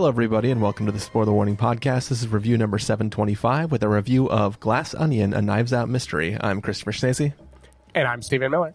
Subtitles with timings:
[0.00, 2.08] Hello, everybody, and welcome to the Spoiler Warning Podcast.
[2.08, 6.38] This is review number 725 with a review of Glass Onion, a Knives Out mystery.
[6.40, 7.34] I'm Christopher Schnese.
[7.94, 8.72] And I'm Stephen Miller.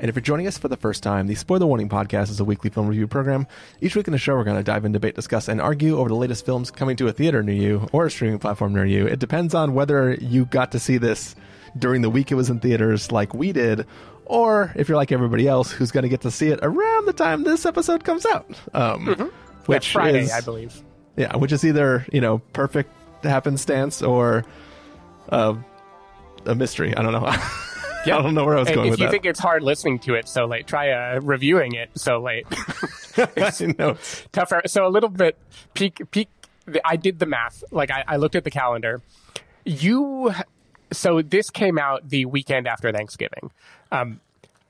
[0.00, 2.44] And if you're joining us for the first time, the Spoiler Warning Podcast is a
[2.44, 3.46] weekly film review program.
[3.80, 6.08] Each week in the show, we're going to dive in, debate, discuss, and argue over
[6.08, 9.06] the latest films coming to a theater near you or a streaming platform near you.
[9.06, 11.36] It depends on whether you got to see this
[11.78, 13.86] during the week it was in theaters like we did,
[14.24, 17.12] or if you're like everybody else who's going to get to see it around the
[17.12, 18.50] time this episode comes out.
[18.74, 19.45] Um, mm-hmm.
[19.66, 20.80] Which yeah, Friday, is, I believe.
[21.16, 22.90] Yeah, which is either, you know, perfect
[23.22, 24.44] happenstance or
[25.30, 25.54] uh,
[26.44, 26.96] a mystery.
[26.96, 27.32] I don't know.
[28.06, 28.18] Yeah.
[28.18, 29.10] I don't know where I was going if with you that.
[29.10, 32.46] think it's hard listening to it so late, try uh, reviewing it so late.
[33.16, 33.96] I know.
[34.30, 34.62] Tougher.
[34.66, 35.36] So a little bit
[35.74, 36.00] peak.
[36.12, 36.28] Peak.
[36.84, 37.64] I did the math.
[37.72, 39.02] Like I, I looked at the calendar.
[39.64, 40.32] You.
[40.92, 43.50] So this came out the weekend after Thanksgiving.
[43.90, 44.20] Um,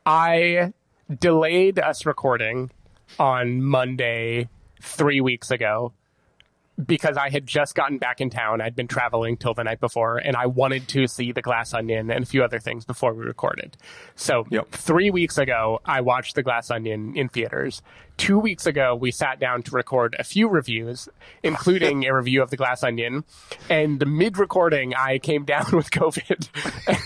[0.06, 0.72] I
[1.20, 2.70] delayed us recording
[3.19, 4.48] on Monday
[4.80, 5.92] three weeks ago
[6.84, 8.60] because I had just gotten back in town.
[8.60, 12.10] I'd been traveling till the night before, and I wanted to see The Glass Onion
[12.10, 13.78] and a few other things before we recorded.
[14.14, 14.69] So, Yep.
[14.72, 17.80] three weeks ago, I watched The Glass Onion in theaters.
[18.17, 21.09] Two weeks ago, we sat down to record a few reviews,
[21.42, 23.25] including a review of The Glass Onion.
[23.69, 26.48] And mid recording, I came down with COVID.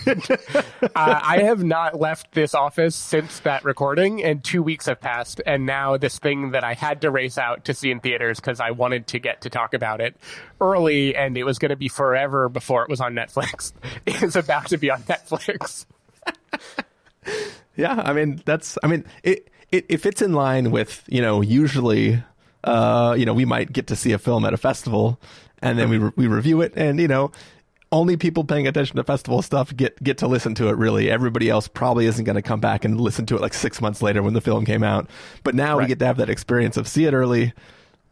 [0.07, 5.01] and, uh, I have not left this office since that recording, and two weeks have
[5.01, 5.41] passed.
[5.45, 8.61] And now, this thing that I had to race out to see in theaters because
[8.61, 10.15] I wanted to get to talk about it
[10.61, 13.73] early, and it was going to be forever before it was on Netflix,
[14.23, 15.85] is about to be on Netflix.
[17.75, 18.77] Yeah, I mean that's.
[18.83, 19.49] I mean it.
[19.71, 22.21] It, it fits in line with you know usually,
[22.63, 25.19] uh, you know we might get to see a film at a festival,
[25.61, 27.31] and then we re- we review it, and you know
[27.93, 30.77] only people paying attention to festival stuff get get to listen to it.
[30.77, 33.81] Really, everybody else probably isn't going to come back and listen to it like six
[33.81, 35.09] months later when the film came out.
[35.43, 37.53] But now we get to have that experience of see it early.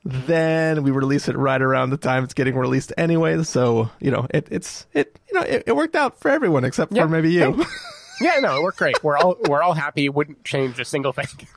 [0.06, 3.44] Then we release it right around the time it's getting released anyway.
[3.44, 6.94] So you know it, it's it you know it, it worked out for everyone except
[6.94, 7.04] Yeah.
[7.04, 7.66] for maybe you.
[8.22, 9.02] Yeah, no, it worked great.
[9.04, 10.10] We're all we're all happy.
[10.10, 11.48] Wouldn't change a single thing.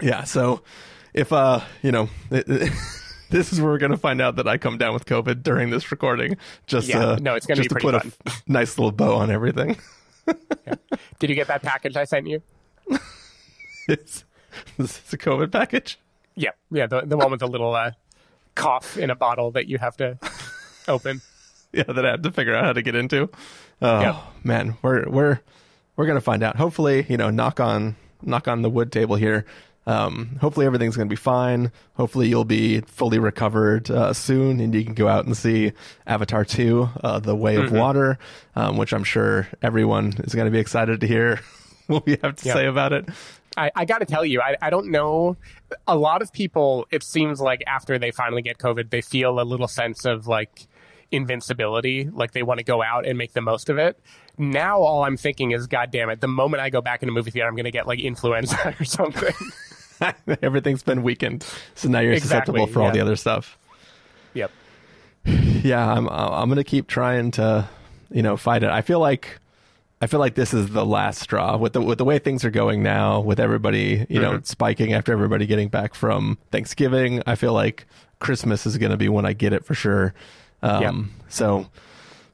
[0.00, 0.24] Yeah.
[0.24, 0.62] So
[1.12, 2.72] if uh you know it, it-
[3.30, 5.90] this is where we're gonna find out that I come down with COVID during this
[5.92, 6.36] recording.
[6.66, 9.14] Just Yeah, uh, no, it's gonna be to pretty put a f- nice little bow
[9.16, 9.76] on everything.
[11.20, 12.42] Did you get that package I sent you?
[13.88, 14.24] it's,
[14.78, 15.98] this is a COVID package.
[16.34, 17.92] Yeah, yeah, the the one with the little uh,
[18.54, 20.18] cough in a bottle that you have to
[20.88, 21.20] open.
[21.72, 23.28] Yeah, that I had to figure out how to get into.
[23.80, 24.16] Oh Yep.
[24.44, 25.40] man, we're we're
[25.96, 26.56] we're gonna find out.
[26.56, 29.46] Hopefully, you know, knock on knock on the wood table here.
[29.86, 31.72] Um, hopefully everything's going to be fine.
[31.94, 35.72] Hopefully you'll be fully recovered uh, soon, and you can go out and see
[36.06, 37.76] Avatar Two: uh, The Way of Mm-hmm.
[37.76, 38.18] Water,
[38.54, 41.40] um, which I'm sure everyone is going to be excited to hear
[41.86, 43.08] what we have to say about it.
[43.56, 45.36] I, I got to tell you, I, I don't know.
[45.88, 49.42] A lot of people, it seems like after they finally get COVID, they feel a
[49.42, 50.68] little sense of like
[51.12, 53.98] invincibility, like they want to go out and make the most of it.
[54.38, 57.12] Now, all I'm thinking is, God damn it, the moment I go back in a
[57.12, 59.34] movie theater, I'm going to get like influenza or something.
[60.42, 61.44] Everything's been weakened,
[61.74, 63.58] so now you're Exactly, susceptible for all the other stuff.
[64.32, 64.50] yep.
[65.24, 67.68] yeah, I'm I'm gonna keep trying to,
[68.10, 68.70] you know, fight it.
[68.70, 69.38] I feel like
[70.00, 72.50] I feel like this is the last straw with the with the way things are
[72.50, 74.46] going now, with everybody, you know, Mhm.
[74.46, 77.22] spiking after everybody getting back from Thanksgiving.
[77.26, 77.84] I feel like
[78.20, 80.14] Christmas is gonna be when I get it for sure.
[80.62, 80.94] Um, Yep.
[81.28, 81.66] So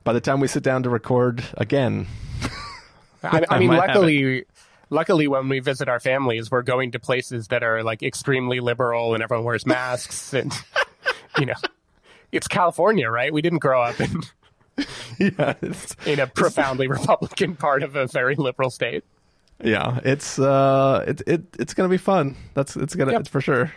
[0.04, 2.06] by the time we sit down to record again,
[3.22, 4.44] I, I I mean, might luckily,
[4.90, 9.14] luckily, when we visit our families, we're going to places that are like extremely liberal
[9.14, 10.52] and everyone wears masks, and
[11.38, 11.54] you know,
[12.32, 13.32] it's California, right?
[13.32, 14.22] We didn't grow up in
[15.18, 19.04] yeah, it's, in a profoundly Republican part of a very liberal state.
[19.62, 22.36] yeah, it's uh, it it it's gonna be fun.
[22.54, 23.20] That's it's gonna Yep.
[23.22, 23.72] it's for sure.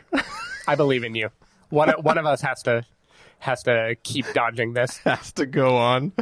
[0.67, 1.29] I believe in you.
[1.69, 2.85] One one of us has to
[3.39, 4.97] has to keep dodging this.
[5.05, 6.13] has to go on.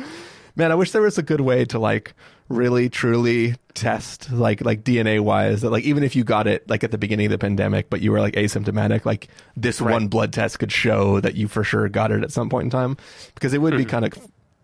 [0.56, 2.14] Man, I wish there was a good way to like
[2.50, 6.84] really truly test like like DNA wise that like even if you got it like
[6.84, 9.92] at the beginning of the pandemic but you were like asymptomatic like this Right.
[9.92, 12.70] one blood test could show that you for sure got it at some point in
[12.70, 12.98] time
[13.36, 13.90] because it would be mm.
[13.90, 14.14] kind of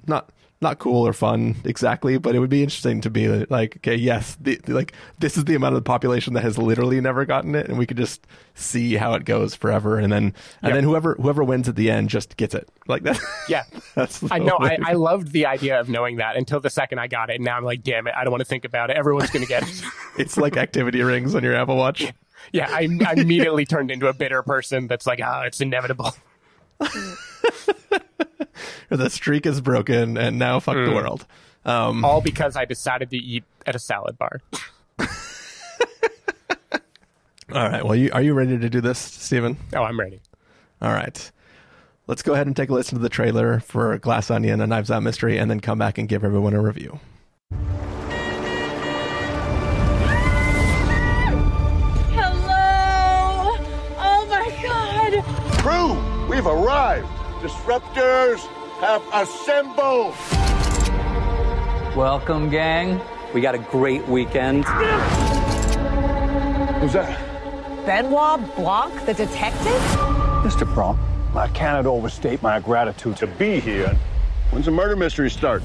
[0.08, 0.30] not
[0.64, 4.36] not cool or fun exactly but it would be interesting to be like okay yes
[4.42, 7.68] the, like this is the amount of the population that has literally never gotten it
[7.70, 8.26] and we could just
[8.56, 10.24] see how it goes forever and then
[10.62, 10.74] and Yep.
[10.74, 13.20] then whoever whoever wins at the end just gets it like that
[13.50, 13.64] Yeah.
[13.94, 14.58] that's I know.
[14.60, 17.36] I, I loved the idea of knowing that until the second I got it.
[17.36, 18.98] And now I'm like, damn it, I don't want to think about it.
[18.98, 19.84] Everyone's going to get it.
[20.18, 22.12] It's like activity rings on your Apple Watch.
[22.52, 26.14] Yeah, I, I immediately turned into a bitter person that's like, ah, it's inevitable.
[28.90, 31.26] The streak is broken, and now fuck the world.
[31.66, 34.40] Um, All because I decided to eat at a salad bar.
[35.00, 35.08] all
[37.52, 37.84] right.
[37.84, 39.58] Well, you, are you ready to do this, Stephen?
[39.74, 40.22] Oh, I'm ready.
[40.82, 41.32] All right.
[42.06, 44.92] Let's go ahead and take a listen to the trailer for Glass Onion, a Knives
[44.92, 47.00] Out mystery, and then come back and give everyone a review.
[52.12, 53.58] Hello!
[53.98, 55.24] Oh my god!
[55.62, 56.03] Crew,
[56.34, 57.08] we've arrived.
[57.42, 58.40] Disruptors
[58.82, 60.16] have assembled.
[61.96, 63.00] Welcome, gang.
[63.36, 64.66] We got a great weekend.
[66.80, 67.20] Who's that?
[67.86, 69.82] Benoit Blanc, the detective?
[70.44, 70.66] Mr.
[70.74, 70.98] Bron,
[71.36, 73.96] I cannot overstate my gratitude to be here.
[74.50, 75.62] When's the murder mystery start?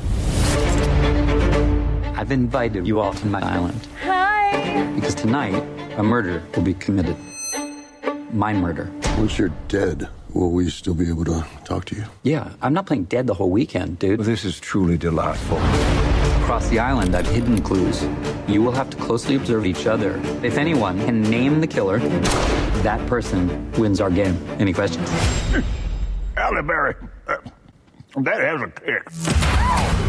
[2.15, 4.93] I've invited you all to my island Hi!
[4.95, 5.55] because tonight
[5.97, 7.17] a murder will be committed.
[8.33, 8.93] My murder.
[9.17, 10.09] Once you're dead,
[10.39, 12.05] will we still be able to talk to you?
[12.23, 14.21] Yeah, I'm not playing dead the whole weekend, dude.
[14.21, 15.59] This is truly delightful.
[16.43, 18.07] Across the island, I've hidden clues.
[18.47, 20.21] You will have to closely observe each other.
[20.43, 21.99] If anyone can name the killer,
[22.83, 24.39] that person wins our game.
[24.59, 25.09] Any questions?
[26.37, 26.95] Halle Berry,
[27.27, 27.37] uh,
[28.19, 29.03] that has a kick.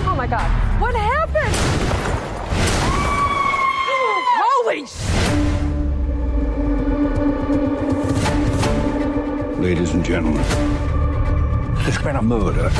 [0.05, 0.47] Oh my god.
[0.79, 1.55] What happened?
[4.41, 5.05] Holy sh-
[9.59, 10.41] Ladies and gentlemen,
[11.83, 12.71] there's been a murder,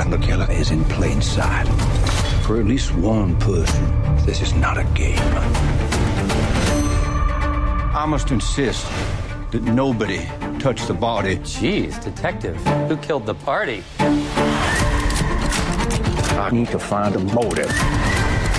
[0.00, 1.68] and the killer is in plain sight.
[2.46, 5.18] For at least one person, this is not a game.
[7.94, 8.86] I must insist
[9.50, 10.24] that nobody
[10.58, 11.36] touch the body.
[11.36, 12.56] Jeez, detective.
[12.88, 13.84] Who killed the party?
[16.38, 17.70] I need to find a motive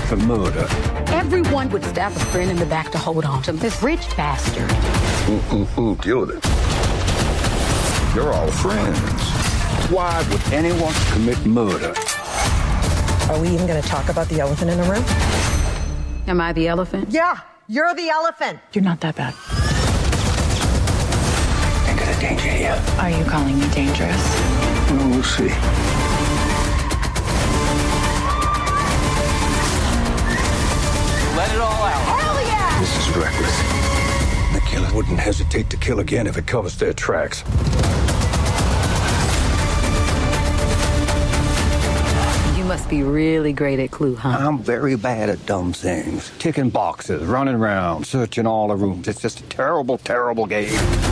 [0.07, 0.67] for murder.
[1.07, 4.71] Everyone would stab a friend in the back to hold on to this rich bastard.
[5.49, 6.60] Who, who killed it?
[8.13, 8.99] You're all friends.
[9.89, 11.93] Why would anyone commit murder?
[13.29, 15.03] Are we even going to talk about the elephant in the room?
[16.27, 17.07] Am I the elephant?
[17.09, 18.59] Yeah, you're the elephant.
[18.73, 19.33] You're not that bad.
[21.85, 22.83] Think of the danger here.
[22.99, 24.21] Are you calling me dangerous?
[24.91, 26.10] Well, we'll see.
[35.11, 37.43] The wouldn't hesitate to kill again if it covers their tracks.
[42.57, 44.29] You must be really great at Clue, huh?
[44.29, 46.31] I'm very bad at dumb things.
[46.39, 49.09] Ticking boxes, running around, searching all the rooms.
[49.09, 51.10] It's just a terrible, terrible game.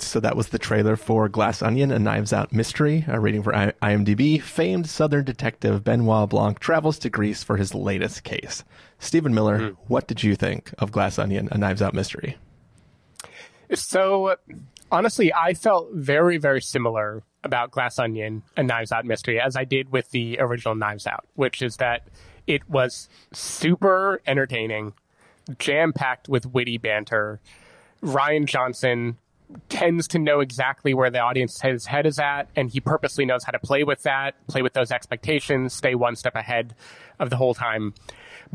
[0.00, 3.04] So that was the trailer for Glass Onion, a Knives Out mystery.
[3.08, 4.40] A rating for I- IMDb.
[4.40, 8.64] Famed Southern detective Benoit Blanc travels to Greece for his latest case.
[8.98, 9.74] Stephen Miller, hmm.
[9.88, 12.38] what did you think of Glass Onion, a Knives Out mystery?
[13.74, 14.36] So,
[14.90, 19.64] honestly, I felt very, very similar about Glass Onion and Knives Out Mystery as I
[19.64, 22.06] did with the original Knives Out, which is that
[22.46, 24.94] it was super entertaining,
[25.58, 27.40] jam packed with witty banter.
[28.02, 29.16] Rian Johnson
[29.68, 33.44] tends to know exactly where the audience his head is at, and he purposely knows
[33.44, 36.74] how to play with that, play with those expectations, stay one step ahead
[37.18, 37.94] of the whole time.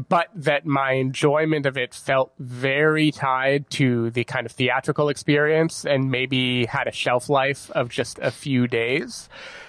[0.09, 5.85] But that my enjoyment of it felt very tied to the kind of theatrical experience
[5.85, 9.27] and maybe had a shelf life of just a few days,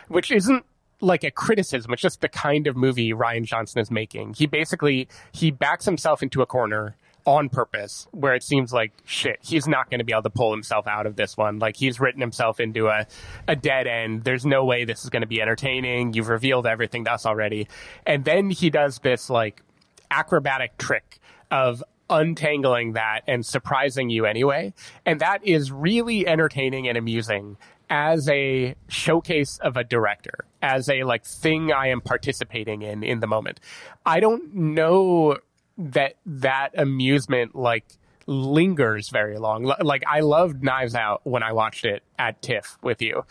[0.09, 0.65] which isn't
[1.01, 1.93] like a criticism.
[1.93, 4.35] It's just the kind of movie Rian Johnson is making.
[4.35, 6.97] He basically, he backs himself into a corner
[7.29, 10.51] on purpose where it seems like shit he's not going to be able to pull
[10.51, 11.59] himself out of this one.
[11.59, 13.07] Like he's written himself into a,
[13.47, 14.25] a dead end.
[14.25, 16.15] There's no way this is going to be entertaining.
[16.15, 17.69] You've revealed everything to us already.
[18.07, 19.63] And then he does this like
[20.11, 21.21] acrobatic trick
[21.51, 24.73] of untangling that and surprising you anyway.
[25.05, 27.59] And that is really entertaining and amusing
[27.91, 33.21] as a showcase of a director as a like thing i am participating in in
[33.21, 33.61] the moment.
[34.07, 35.37] I don't know
[35.79, 37.85] that that amusement like
[38.27, 39.73] lingers very long.
[39.81, 43.25] Like I loved Knives Out when I watched it at TIFF with you.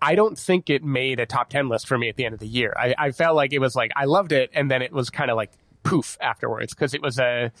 [0.00, 2.40] I don't think it made a top 10 list for me at the end of
[2.40, 2.74] the year.
[2.76, 4.50] I, I felt like it was like, I loved it.
[4.52, 5.52] And then it was kind of like
[5.84, 7.52] poof afterwards because it was a,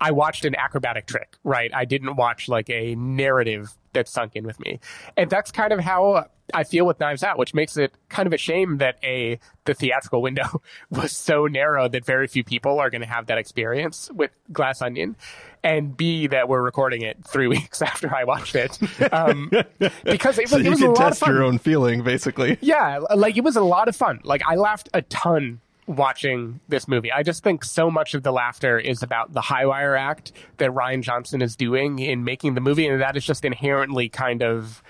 [0.00, 1.70] I watched an acrobatic trick, right?
[1.74, 4.80] I didn't watch like a narrative that sunk in with me.
[5.16, 8.32] And that's kind of how I feel with Knives Out, which makes it kind of
[8.32, 12.88] a shame that A, the theatrical window was so narrow that very few people are
[12.88, 15.16] going to have that experience with Glass Onion.
[15.62, 18.78] And B, that we're recording it three weeks after I watched it.
[19.12, 19.50] Um,
[20.04, 21.34] because it was, So it you was a can lot of test fun.
[21.34, 22.56] your own feeling, basically.
[22.62, 24.20] Yeah, like it was a lot of fun.
[24.24, 27.10] Like I laughed a ton watching this movie.
[27.10, 30.70] I just think so much of the laughter is about the high wire act that
[30.70, 34.82] Rian Johnson is doing in making the movie, and that is just inherently kind of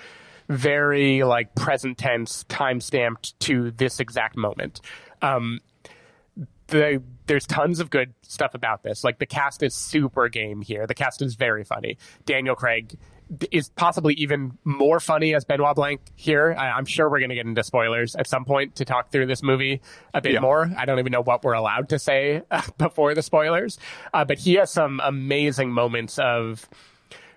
[0.48, 4.80] very like present tense, time stamped to this exact moment.
[5.22, 5.60] Um,
[6.66, 9.02] the there's tons of good stuff about this.
[9.02, 10.86] Like the cast is super game here.
[10.86, 11.96] The cast is very funny.
[12.26, 12.98] Daniel Craig
[13.50, 16.54] is possibly even more funny as Benoit Blanc here.
[16.58, 19.26] I, am sure we're going to get into spoilers at some point to talk through
[19.26, 19.80] this movie
[20.12, 20.40] a bit Yeah.
[20.40, 20.70] more.
[20.76, 23.78] I don't even know what we're allowed to say uh, before the spoilers,
[24.12, 26.68] uh, but he has some amazing moments of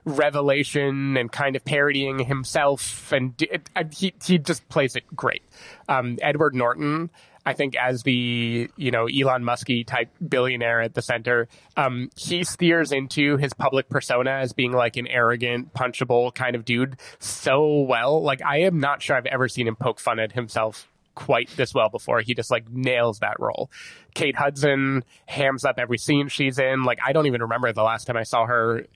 [0.05, 5.43] revelation and kind of parodying himself, and d- it- he he just plays it great.
[5.87, 7.09] Um, Edward Norton.
[7.45, 12.43] I think as the you know Elon Musky type billionaire at the center, um, he
[12.43, 17.81] steers into his public persona as being like an arrogant, punchable kind of dude so
[17.81, 18.21] well.
[18.21, 21.73] Like I am not sure I've ever seen him poke fun at himself quite this
[21.73, 22.21] well before.
[22.21, 23.69] He just like nails that role.
[24.13, 26.83] Kate Hudson hams up every scene she's in.
[26.83, 28.87] Like I don't even remember the last time I saw her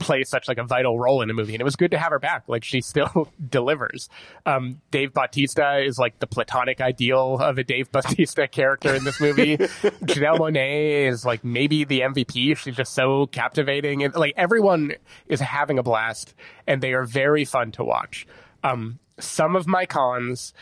[0.00, 2.10] play such like a vital role in a movie and it was good to have
[2.10, 2.44] her back.
[2.48, 4.08] Like she still delivers.
[4.46, 9.20] Um dave bautista is like the platonic ideal of a dave bautista character in this
[9.20, 9.56] movie.
[9.58, 14.92] Janelle Monáe is like maybe the mvp she's just so captivating and like everyone
[15.28, 16.34] is having a blast
[16.66, 18.26] and they are very fun to watch.
[18.64, 20.54] Um some of my cons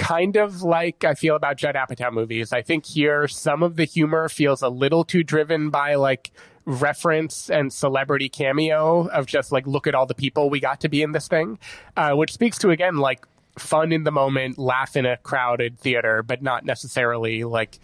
[0.00, 2.54] kind of like I feel about Judd Apatow movies.
[2.54, 6.30] I think here some of the humor feels a little too driven by like
[6.64, 10.88] reference and celebrity cameo of just like look at all the people we got to
[10.88, 11.58] be in this thing,
[11.96, 13.26] uh, which speaks to again like
[13.58, 17.78] fun in the moment, laugh in a crowded theater, but not necessarily like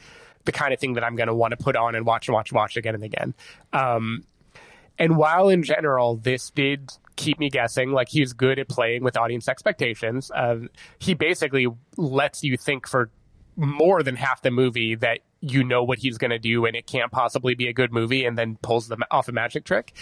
[0.44, 2.34] the kind of thing that I'm going to want to put on and watch and
[2.34, 3.34] watch and watch again and again.
[3.72, 4.24] Um,
[4.98, 9.16] and while in general this did keep me guessing, like he's good at playing with
[9.16, 10.58] audience expectations, uh,
[10.98, 11.66] he basically
[11.96, 13.10] lets you think for
[13.56, 16.86] more than half the movie that you know what he's going to do and it
[16.86, 19.92] can't possibly be a good movie and then pulls them off a magic trick.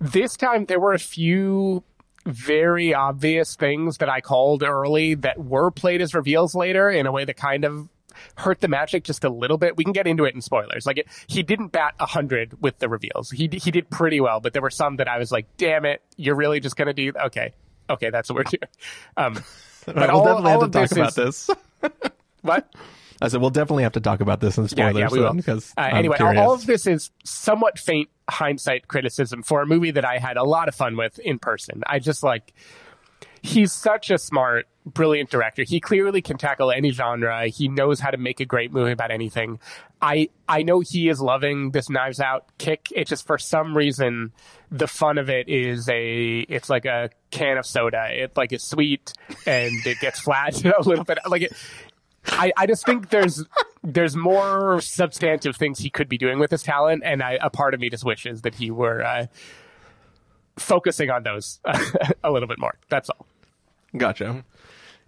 [0.00, 1.82] This time there were a few
[2.26, 7.12] very obvious things that I called early that were played as reveals later in a
[7.12, 7.88] way that kind of
[8.36, 9.76] hurt the magic just a little bit.
[9.76, 10.86] We can get into it in spoilers.
[10.86, 13.30] Like it, he didn't bat a hundred with the reveals.
[13.30, 16.02] He he did pretty well, but there were some that I was like, "Damn it,
[16.16, 17.54] you're really just gonna do okay,
[17.88, 18.70] okay, that's what we're doing."
[19.16, 19.34] Um,
[19.86, 21.50] but we'll all, definitely all have of to talk this about is this.
[22.42, 22.72] what?
[23.22, 25.34] I said we'll definitely have to talk about this in Yeah, spoilers yeah, we will.
[25.34, 26.40] because Uh, anyway, all, curious.
[26.40, 30.44] all of this is somewhat faint hindsight criticism for a movie that I had a
[30.44, 31.82] lot of fun with in person.
[31.86, 32.54] I just like
[33.42, 35.62] he's such a smart, brilliant director.
[35.62, 37.48] He clearly can tackle any genre.
[37.48, 39.58] He knows how to make a great movie about anything.
[40.00, 42.88] I I know he is loving this Knives Out kick.
[42.94, 44.32] It just for some reason
[44.70, 48.06] the fun of it is a it's like a can of soda.
[48.10, 49.12] It like is sweet
[49.46, 51.18] and it gets flat a little bit.
[51.26, 51.52] Like it,
[52.26, 53.44] I, I just think there's
[53.82, 57.74] there's more substantive things he could be doing with his talent, and I, a part
[57.74, 59.26] of me just wishes that he were uh,
[60.56, 61.60] focusing on those
[62.24, 62.74] a little bit more.
[62.88, 63.26] That's all.
[63.96, 64.44] Gotcha.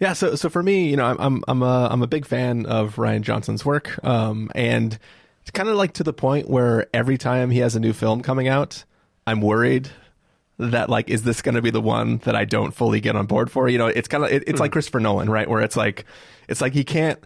[0.00, 2.66] Yeah, so so for me, you know, I'm I'm I'm a I'm a big fan
[2.66, 4.98] of Rian Johnson's work, um, and
[5.42, 8.22] it's kind of like to the point where every time he has a new film
[8.22, 8.84] coming out,
[9.26, 9.90] I'm worried
[10.58, 13.26] that like is this going to be the one that I don't fully get on
[13.26, 13.68] board for?
[13.68, 14.74] You know, it's kind of it, it's like hmm.
[14.74, 15.48] Christopher Nolan, right?
[15.48, 16.04] Where it's like
[16.48, 17.18] it's like he can't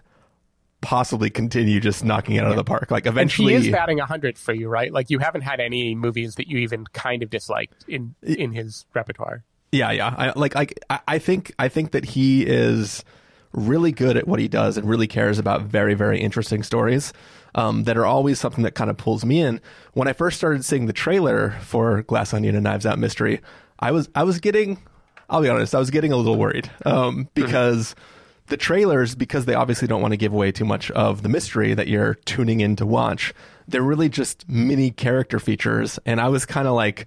[0.81, 2.91] possibly continue just knocking it out of the park.
[2.91, 4.93] Like eventually, and he is batting hundred for you, right?
[4.93, 8.87] Like you haven't had any movies that you even kind of disliked in in his
[8.95, 9.45] repertoire.
[9.73, 10.15] Yeah, yeah.
[10.17, 13.05] I like like I, I think I think that he is
[13.57, 17.13] really good at what he does and really cares about very very interesting stories
[17.57, 19.61] um, that are always something that kind of pulls me in.
[19.95, 23.41] When I first started seeing the trailer for Glass Onion and Knives Out Mystery,
[23.81, 24.79] I was I was getting
[25.29, 27.97] I'll be honest, I was getting a little worried um, because
[28.47, 31.75] the trailers, because they obviously don't want to give away too much of the mystery
[31.75, 33.35] that you're tuning in to watch,
[33.67, 37.07] they're really just mini character features, and I was kind of like,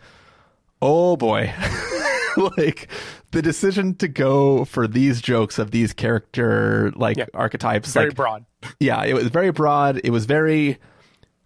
[0.81, 1.53] oh boy.
[2.57, 2.89] like
[3.31, 7.25] the decision to go for these jokes of these character like Yeah.
[7.33, 8.45] archetypes Very like, broad.
[8.79, 10.77] yeah it was very broad it was very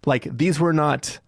[0.06, 1.18] like these were not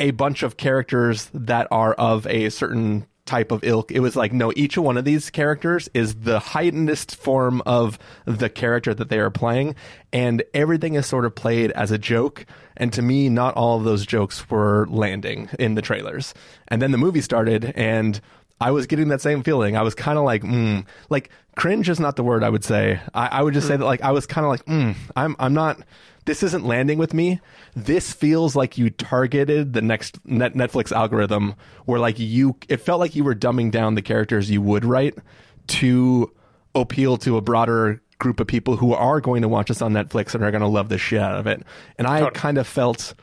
[0.00, 4.32] a bunch of characters that are of a certain type of ilk it was like
[4.32, 9.20] no each one of these characters is the heightenedest form of the character that they
[9.20, 9.76] are playing
[10.12, 12.44] and everything is sort of played as a joke
[12.76, 16.34] and to me not all of those jokes were landing in the trailers
[16.66, 18.20] and then the movie started and
[18.62, 19.76] I was getting that same feeling.
[19.76, 23.00] I was kind of like, mm, like cringe is not the word I would say.
[23.12, 25.52] I, I would just say that like I was kind of like, mm, I'm I'm
[25.52, 25.80] not.
[26.24, 27.40] This isn't landing with me.
[27.74, 33.00] This feels like you targeted the next net Netflix algorithm, where like you, it felt
[33.00, 35.18] like you were dumbing down the characters you would write
[35.66, 36.32] to
[36.76, 40.32] appeal to a broader group of people who are going to watch this on Netflix
[40.32, 41.60] and are going to love the shit out of it.
[41.98, 43.14] And I kind of felt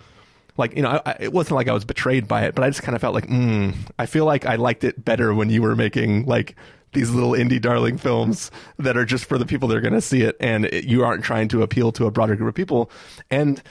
[0.59, 2.69] like you know I, I, it wasn't like I was betrayed by it, but I
[2.69, 5.61] just kind of felt like mm, I feel like I liked it better when you
[5.61, 6.55] were making like
[6.93, 10.01] these little indie darling films that are just for the people that are going to
[10.01, 12.91] see it, and it, you aren't trying to appeal to a broader group of people.
[13.31, 13.61] And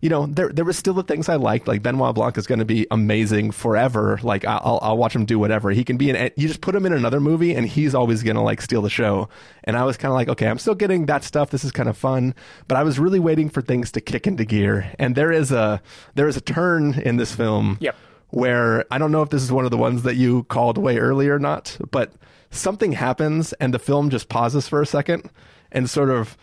[0.00, 1.66] you know, there there was still the things I liked.
[1.66, 4.20] Like Benoit Blanc is going to be amazing forever.
[4.22, 5.70] Like I'll I'll watch him do whatever.
[5.70, 6.30] He can be in.
[6.36, 8.90] You just put him in another movie, and he's always going to like steal the
[8.90, 9.28] show.
[9.64, 11.50] And I was kind of like, okay, I'm still getting that stuff.
[11.50, 12.34] This is kind of fun,
[12.68, 14.92] but I was really waiting for things to kick into gear.
[15.00, 15.82] And there is a
[16.14, 17.78] there is a turn in this film.
[17.80, 17.96] Yep.
[18.30, 20.98] Where I don't know if this is one of the ones that you called way
[20.98, 22.12] earlier or not, but
[22.50, 25.30] something happens and the film just pauses for a second
[25.72, 26.36] and sort of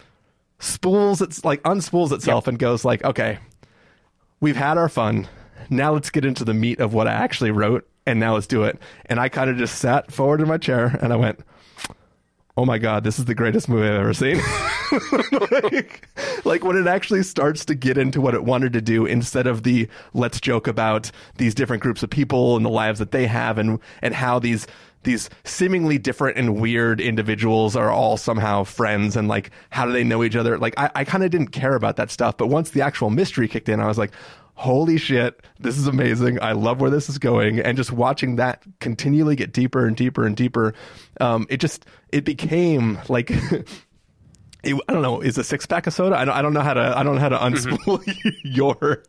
[0.66, 2.48] spools it's like unspools itself Yep.
[2.50, 3.40] and goes like, okay,
[4.42, 5.28] we've had our fun.
[5.70, 8.64] Now let's get into the meat of what I actually wrote, and now let's do
[8.64, 8.78] it.
[9.08, 11.40] And I kind of just sat forward in my chair and I went,
[12.58, 14.42] "Oh my god, this is the greatest movie I've ever seen."
[15.64, 16.08] like,
[16.46, 19.64] like when it actually starts to get into what it wanted to do, instead of
[19.64, 23.58] the let's joke about these different groups of people and the lives that they have,
[23.58, 24.68] and and how these
[25.06, 30.04] these seemingly different and weird individuals are all somehow friends and like how do they
[30.04, 32.72] know each other like i, I kind of didn't care about that stuff but once
[32.72, 34.12] the actual mystery kicked in i was like
[34.56, 38.64] holy shit this is amazing i love where this is going and just watching that
[38.80, 40.74] continually get deeper and deeper and deeper
[41.22, 43.32] um, it just it became like
[44.66, 45.22] it, I don't know.
[45.22, 46.18] Is a six pack of soda?
[46.18, 46.98] I don't, I don't know how to.
[46.98, 48.02] I don't know how to unspool
[48.44, 49.04] your.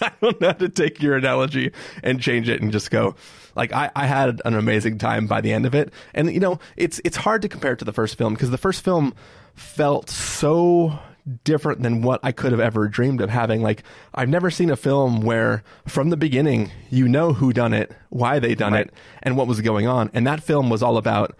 [0.02, 3.14] I don't know how to take your analogy and change it and just go.
[3.56, 6.58] Like I, I had an amazing time by the end of it, and you know,
[6.76, 9.14] it's it's hard to compare it to the first film because the first film
[9.54, 10.98] felt so
[11.44, 13.60] different than what I could have ever dreamed of having.
[13.62, 13.82] Like
[14.14, 18.38] I've never seen a film where from the beginning you know who done it, why
[18.38, 18.86] they done Right.
[18.86, 21.36] it, and what was going on, and that film was all about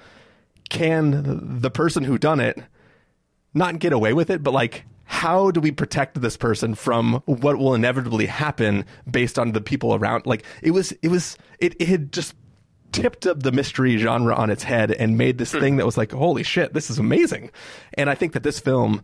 [0.68, 2.58] can the person who done it
[3.54, 7.58] not get away with it, but like, how do we protect this person from what
[7.58, 10.24] will inevitably happen based on the people around?
[10.24, 12.32] Like, it was, it was, it, it had just
[12.92, 15.58] tipped up the mystery genre on its head and made this hmm.
[15.58, 17.50] thing that was like, holy shit, this is amazing.
[17.94, 19.02] And I think that this film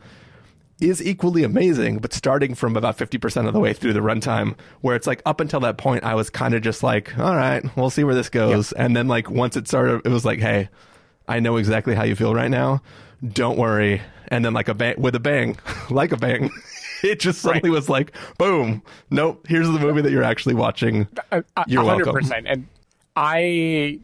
[0.80, 4.94] is equally amazing, but starting from about 50% of the way through the runtime, where
[4.94, 7.90] it's like up until that point, I was kind of just like, all right, we'll
[7.90, 8.70] see where this goes.
[8.70, 10.68] And then, like, once it started, it was like, hey,
[11.26, 12.80] I know exactly how you feel right now.
[13.26, 14.02] Don't worry.
[14.28, 15.56] And then, like a bang, with a bang,
[15.90, 16.50] like a bang,
[17.02, 18.82] it just suddenly was like, boom.
[19.10, 19.46] Nope.
[19.48, 21.08] Here's the movie that you're actually watching.
[21.32, 22.22] A- a- You're a hundred welcome.
[22.22, 22.46] percent.
[22.48, 22.66] And
[23.14, 24.00] I,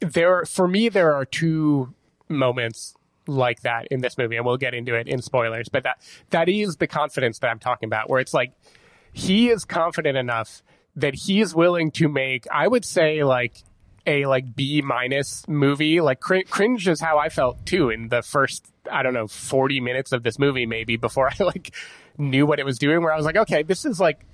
[0.00, 1.92] there for me, there are two
[2.28, 2.94] moments
[3.26, 5.68] like that in this movie, and we'll get into it in spoilers.
[5.68, 5.98] But that
[6.30, 8.52] that is the confidence that I'm talking about, where it's like
[9.12, 10.62] he is confident enough
[10.96, 13.54] that he's willing to make, I would say, like
[14.06, 16.00] a like B minus movie.
[16.00, 19.80] Like cr- cringe is how I felt too in the first, I don't know, 40
[19.80, 21.74] minutes of this movie, maybe before I like
[22.18, 23.02] knew what it was doing.
[23.02, 24.26] Where I was like, okay, this is like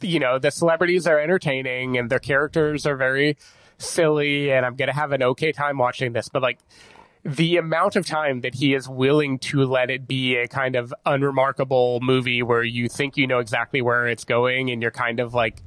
[0.00, 3.36] you know, the celebrities are entertaining and their characters are very
[3.78, 6.28] silly and I'm going to have an okay time watching this.
[6.28, 6.58] But like
[7.24, 10.94] the amount of time that he is willing to let it be a kind of
[11.04, 15.34] unremarkable movie where you think you know exactly where it's going and you're kind of
[15.34, 15.62] like,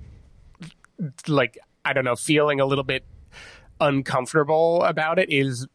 [1.27, 3.03] like, I don't know, feeling a little bit
[3.79, 5.67] uncomfortable about it is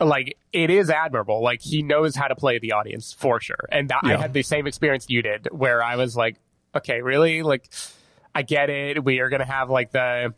[0.00, 1.42] like it is admirable.
[1.42, 3.68] Like he knows how to play the audience for sure.
[3.70, 6.36] And that, I had the same experience you did, where I was like,
[6.74, 7.42] okay, really?
[7.42, 7.68] Like,
[8.34, 9.02] I get it.
[9.02, 10.34] We are gonna have like the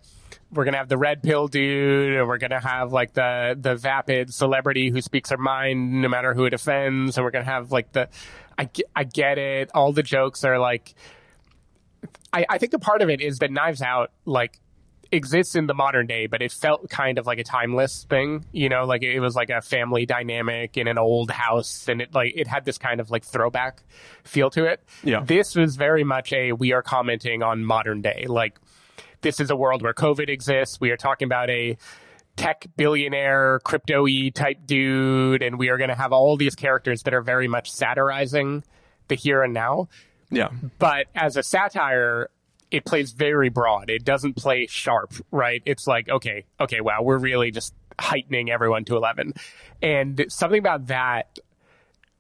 [0.53, 4.33] we're gonna have the red pill dude, and we're gonna have like the the vapid
[4.33, 7.93] celebrity who speaks her mind no matter who it offends, and we're gonna have like
[7.93, 8.09] the
[8.57, 9.71] I get, I get it.
[9.75, 10.95] All the jokes are like
[12.33, 14.61] I, I think a part of it is that Knives Out like
[15.11, 18.45] exists in the modern day, but it felt kind of like a timeless thing.
[18.53, 22.15] You know, like it was like a family dynamic in an old house, and it
[22.15, 23.83] like it had this kind of like throwback
[24.25, 24.83] feel to it.
[25.03, 25.21] Yeah.
[25.25, 28.27] this was very much a we are commenting on modern day.
[28.29, 28.59] Like
[29.21, 30.81] this is a world where COVID exists.
[30.81, 31.77] We are talking about a
[32.37, 37.03] tech billionaire, crypto y type dude, and we are going to have all these characters
[37.03, 38.63] that are very much satirizing
[39.09, 39.89] the here and now
[40.31, 40.51] Yeah.
[40.79, 42.29] but as a satire
[42.71, 43.91] it plays very broad.
[43.91, 45.63] It doesn't play sharp right?
[45.65, 49.33] It's like okay okay wow we're really just heightening everyone to 11
[49.83, 51.39] and something about that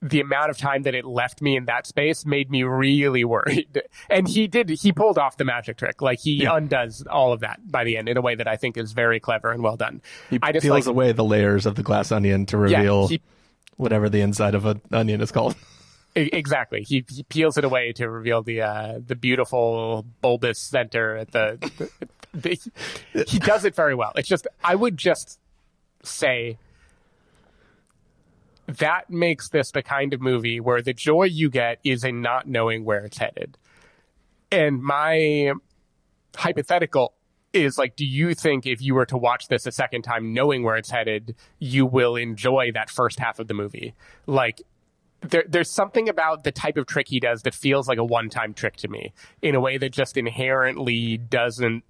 [0.00, 3.82] the amount of time that it left me in that space made me really worried.
[4.11, 6.00] And he did he pulled off the magic trick.
[6.00, 6.56] Like he Yeah.
[6.56, 9.20] undoes all of that by the end in a way that i think is very
[9.20, 10.00] clever and well done.
[10.30, 13.08] He i just peels like away the layers of the glass onion to yeah, reveal
[13.08, 13.20] he,
[13.76, 15.54] whatever the inside of an onion is called.
[16.14, 16.83] Exactly.
[16.83, 21.59] He, he peels it away to reveal the uh, the beautiful bulbous center at the,
[22.33, 22.59] the,
[23.14, 23.25] the.
[23.25, 24.12] He does it very well.
[24.16, 25.38] It's just I would just
[26.03, 26.59] say
[28.66, 32.47] that makes this the kind of movie where the joy you get is in not
[32.47, 33.57] knowing where it's headed.
[34.51, 35.53] And my
[36.37, 37.14] hypothetical
[37.53, 40.62] is like, do you think if you were to watch this a second time knowing
[40.62, 43.94] where it's headed, you will enjoy that first half of the movie?
[44.27, 44.61] Like,
[45.20, 48.54] there, there's something about the type of trick he does that feels like a one-time
[48.54, 51.85] trick to me in a way that just inherently doesn't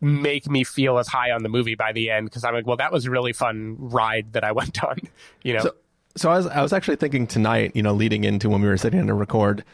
[0.00, 2.76] make me feel as high on the movie by the end because I'm like, well,
[2.78, 4.98] that was a really fun ride that I went on,
[5.42, 5.60] you know.
[5.60, 5.74] So,
[6.16, 8.76] so I was I was actually thinking tonight, you know, leading into when we were
[8.76, 9.64] sitting to record,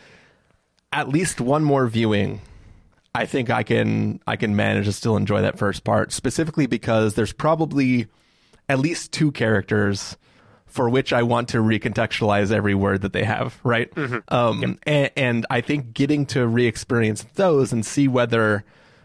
[0.93, 2.41] at least one more viewing.
[3.15, 7.15] I think I can I can manage to still enjoy that first part, specifically because
[7.15, 8.07] there's probably
[8.69, 10.17] at least two characters
[10.69, 13.91] for which I want to recontextualize every word that they have, right?
[14.29, 18.65] Um, and, and I think getting to re-experience those and see whether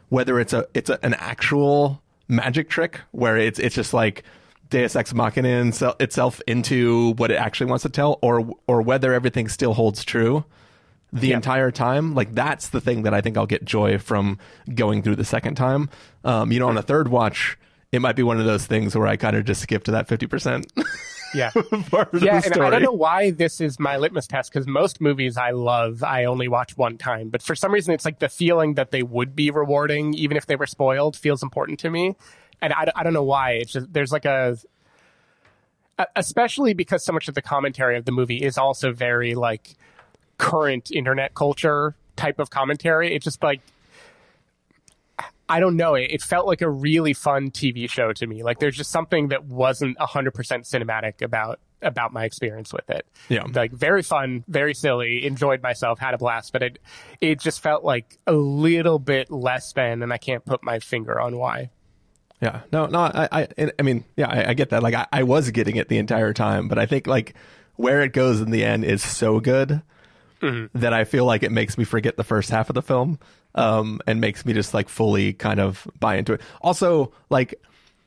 [0.09, 4.23] whether it's a it's a, an actual magic trick where it's it's just like
[4.69, 9.47] Deus Ex Machina itself into what it actually wants to tell, or or whether everything
[9.47, 10.45] still holds true
[11.11, 12.15] the entire time.
[12.15, 14.39] Like that's the thing that I think I'll get joy from
[14.73, 15.89] going through the second time.
[16.23, 17.57] Um, you know, on a third watch,
[17.91, 20.07] it might be one of those things where I kind of just skip to that
[20.07, 20.71] fifty percent.
[21.33, 21.51] Yeah.
[21.89, 22.63] part of yeah, the and.
[22.63, 26.25] I don't know why this is my litmus test because most movies I love, I
[26.25, 27.29] only watch one time.
[27.29, 30.45] But for some reason, it's like the feeling that they would be rewarding, even if
[30.45, 32.15] they were spoiled, feels important to me.
[32.61, 33.51] And I, I don't know why.
[33.53, 34.57] It's just there's like a,
[35.97, 39.75] a- especially because so much of the commentary of the movie is also very like
[40.37, 43.15] current internet culture type of commentary.
[43.15, 43.61] It's just like
[45.53, 45.93] I don't know.
[45.93, 48.41] It, it felt like a really fun TV show to me.
[48.41, 53.05] Like there's just something that wasn't 100% cinematic about about my experience with it.
[53.29, 53.43] Yeah.
[53.53, 56.79] Like very fun, very silly, enjoyed myself, had a blast, but it
[57.21, 61.21] it just felt like a little bit less than and I can't put my finger
[61.21, 61.69] on why.
[62.41, 64.83] Yeah, no, no, I, I, I mean, yeah, I, I get that.
[64.83, 67.35] Like, I, I was getting it the entire time, but I think like
[67.75, 69.83] where it goes in the end is so good
[70.73, 73.19] that I feel like it makes me forget the first half of the film,
[73.55, 76.41] um, and makes me just like fully kind of buy into it.
[76.61, 77.55] Also, like,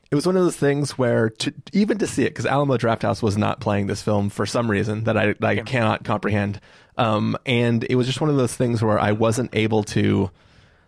[0.09, 3.21] it was one of those things where to, even to see it, because Alamo Drafthouse
[3.21, 6.59] was not playing this film for some reason that I, that I cannot comprehend,
[6.97, 10.31] um, and it was just one of those things where I wasn't able to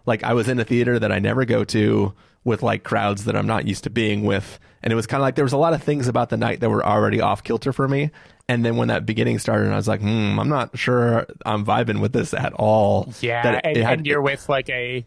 [0.05, 3.35] like I was in a theater that I never go to with like crowds that
[3.35, 4.59] I'm not used to being with.
[4.81, 6.61] And it was kind of like there was a lot of things about the night
[6.61, 8.11] that were already off kilter for me.
[8.49, 11.63] And then when that beginning started, and I was like, hmm, I'm not sure I'm
[11.65, 13.13] vibing with this at all.
[13.21, 15.05] Yeah, That it- and, it had- and you're with like a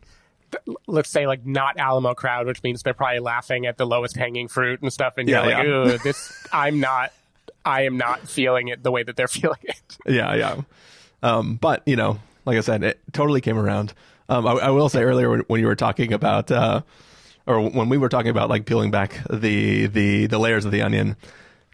[0.86, 4.48] let's say like not Alamo crowd, which means they're probably laughing at the lowest hanging
[4.48, 5.94] fruit and stuff, and Yeah, you're like, yeah.
[5.94, 7.12] ooh, this I'm not
[7.64, 9.98] I am not feeling it the way that they're feeling it.
[10.06, 10.60] yeah, yeah.
[11.22, 13.92] Um, but you know, like I said, it totally came around.
[14.28, 16.82] Um, I, I will say earlier when, when you were talking about, uh,
[17.46, 20.82] or when we were talking about like peeling back the the the layers of the
[20.82, 21.16] onion,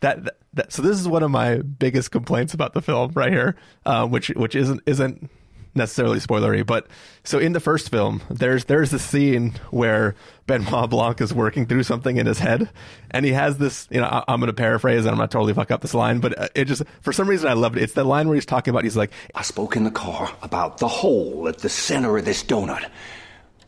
[0.00, 3.32] that, that, that so this is one of my biggest complaints about the film right
[3.32, 3.56] here,
[3.86, 5.30] uh, which which isn't isn't
[5.74, 6.86] necessarily spoilery, but
[7.24, 10.14] so in the first film, there's there's a scene where
[10.46, 12.68] Benoit Blanc is working through something in his head,
[13.10, 13.86] and he has this.
[13.90, 16.20] You know, I, I'm going to paraphrase, and I'm not totally fuck up this line,
[16.20, 17.82] but uh, it just for some reason I loved it.
[17.82, 18.84] It's the line where he's talking about.
[18.84, 22.42] He's like, I spoke in the car about the hole at the center of this
[22.42, 22.88] donut.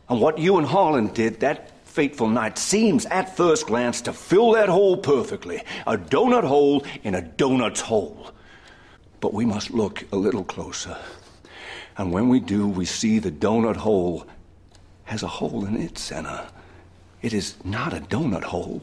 [0.09, 4.53] And what you and Harlan did that fateful night seems at first glance to fill
[4.53, 5.61] that hole perfectly.
[5.85, 8.31] A donut hole in a donut's hole.
[9.19, 10.97] But we must look a little closer.
[11.97, 14.25] And when we do, we see the donut hole
[15.03, 16.47] has a hole in its center.
[17.21, 18.81] It is not a donut hole,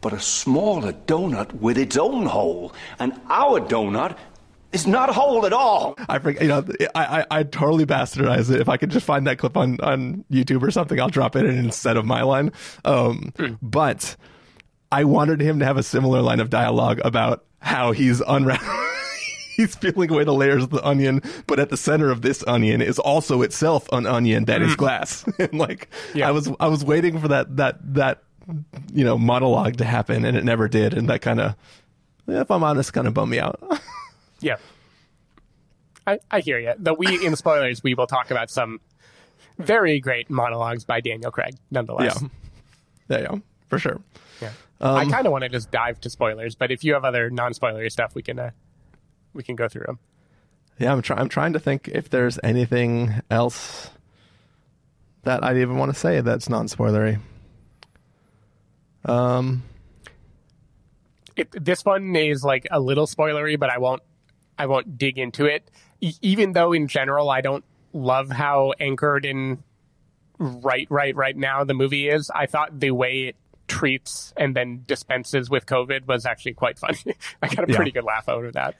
[0.00, 2.74] but a smaller donut with its own hole.
[2.98, 4.18] And our donut
[4.72, 5.94] is not a hole at all.
[6.08, 8.60] I forget, you know, I, I I totally bastardize it.
[8.60, 11.44] If I could just find that clip on on YouTube or something, I'll drop it
[11.46, 12.52] in instead of my line.
[12.84, 14.16] Um, but
[14.92, 18.86] I wanted him to have a similar line of dialogue about how he's unraveling.
[19.56, 22.80] He's peeling away the layers of the onion, but at the center of this onion
[22.80, 25.22] is also itself an onion that is glass.
[25.38, 26.28] and like, Yeah.
[26.28, 28.22] I was, I was waiting for that, that, that,
[28.90, 30.94] you know, monologue to happen, and it never did.
[30.94, 31.56] And that kind of,
[32.26, 33.60] if I'm honest, kind of bummed me out.
[34.40, 34.56] Yeah.
[36.06, 36.72] I, I hear you.
[36.78, 38.80] Though we in spoilers we will talk about some
[39.58, 42.22] very great monologues by Daniel Craig, nonetheless.
[42.22, 44.00] yeah, yeah, yeah, for sure.
[44.40, 44.52] Yeah.
[44.80, 47.92] I kind of want to just dive to spoilers, but if you have other non-spoilery
[47.92, 48.50] stuff, we can uh,
[49.34, 49.98] we can go through them.
[50.78, 51.20] Yeah, I'm trying.
[51.20, 53.90] I'm trying to think if there's anything else
[55.24, 57.20] that I'd even want to say that's non-spoilery.
[59.04, 59.62] Um,
[61.36, 64.02] It, this one is like a little spoilery, but I won't
[64.60, 65.70] I won't dig into it.
[66.00, 69.62] E- even though in general I don't love how anchored in
[70.38, 72.30] right right right now the movie is.
[72.34, 73.36] I thought the way it
[73.68, 76.98] treats and then dispenses with COVID was actually quite funny.
[77.42, 77.76] I got a Yeah.
[77.76, 78.74] pretty good laugh out of that.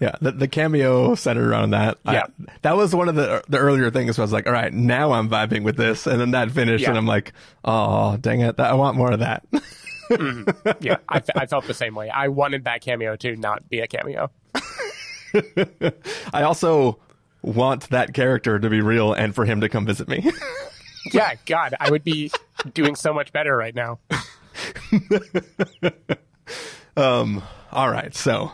[0.00, 1.98] yeah, the, the cameo centered around that.
[2.04, 2.26] I- Yeah.
[2.62, 4.18] that was one of the the earlier things.
[4.18, 6.82] Where I was like, all right, now I'm vibing with this, and then that finished,
[6.82, 6.90] Yeah.
[6.90, 7.32] and I'm like,
[7.64, 9.44] oh, dang it, that, I want more of that.
[10.10, 10.84] Mm-hmm.
[10.84, 12.10] yeah, I, fe- I felt the same way.
[12.10, 14.30] I wanted that cameo to not be a cameo.
[16.32, 16.98] I also
[17.42, 20.30] want that character to be real and for him to come visit me.
[21.12, 22.30] yeah, God, I would be
[22.72, 23.98] doing so much better right now.
[26.96, 28.52] um, all right, so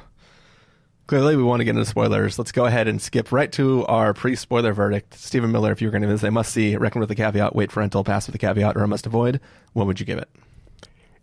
[1.06, 2.38] clearly we want to get into spoilers.
[2.38, 5.14] Let's go ahead and skip right to our pre-spoiler verdict.
[5.14, 7.70] Stephen Miller, if you were going to a must see, reckon with a caveat, wait
[7.70, 9.40] for rental, pass with a caveat, or a must avoid.
[9.72, 10.28] What would you give it?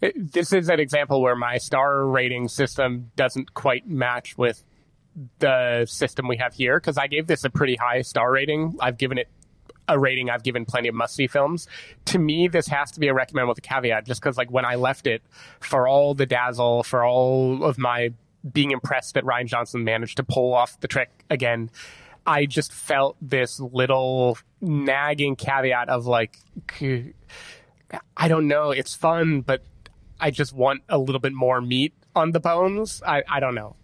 [0.01, 0.33] it?
[0.33, 4.63] This is an example where my star rating system doesn't quite match with
[5.39, 8.77] the system we have here because I gave this a pretty high star rating.
[8.79, 9.27] I've given it
[9.87, 11.67] a rating I've given plenty of must see films.
[12.05, 14.65] To me, this has to be a recommend with a caveat, just because like when
[14.65, 15.21] I left it,
[15.59, 18.13] for all the dazzle, for all of my
[18.51, 21.69] being impressed that Rian Johnson managed to pull off the trick again,
[22.25, 26.37] I just felt this little nagging caveat of like,
[28.17, 29.63] I don't know, it's fun, but
[30.19, 33.01] I just want a little bit more meat on the bones.
[33.05, 33.77] I, I don't know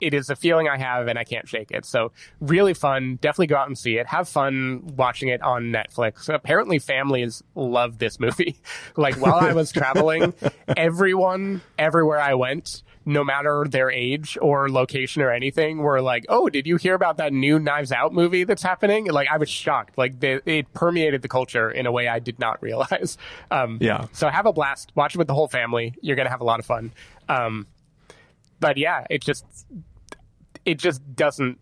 [0.00, 1.84] it is a feeling I have and I can't shake it.
[1.84, 3.18] So really fun.
[3.20, 4.06] Definitely go out and see it.
[4.06, 6.32] Have fun watching it on Netflix.
[6.32, 8.56] Apparently families love this movie.
[8.96, 10.34] like while I was traveling,
[10.76, 16.48] everyone everywhere I went, no matter their age or location or anything, were like, "Oh,
[16.48, 19.98] did you hear about that new Knives Out movie that's happening?" Like I was shocked.
[19.98, 23.18] Like they, it permeated the culture in a way I did not realize.
[23.50, 24.06] Um, yeah.
[24.12, 24.92] So have a blast.
[24.94, 25.94] Watch it with the whole family.
[26.00, 26.92] You're gonna have a lot of fun.
[27.28, 27.66] Um,
[28.62, 29.44] but yeah, it just
[30.64, 31.58] it just doesn't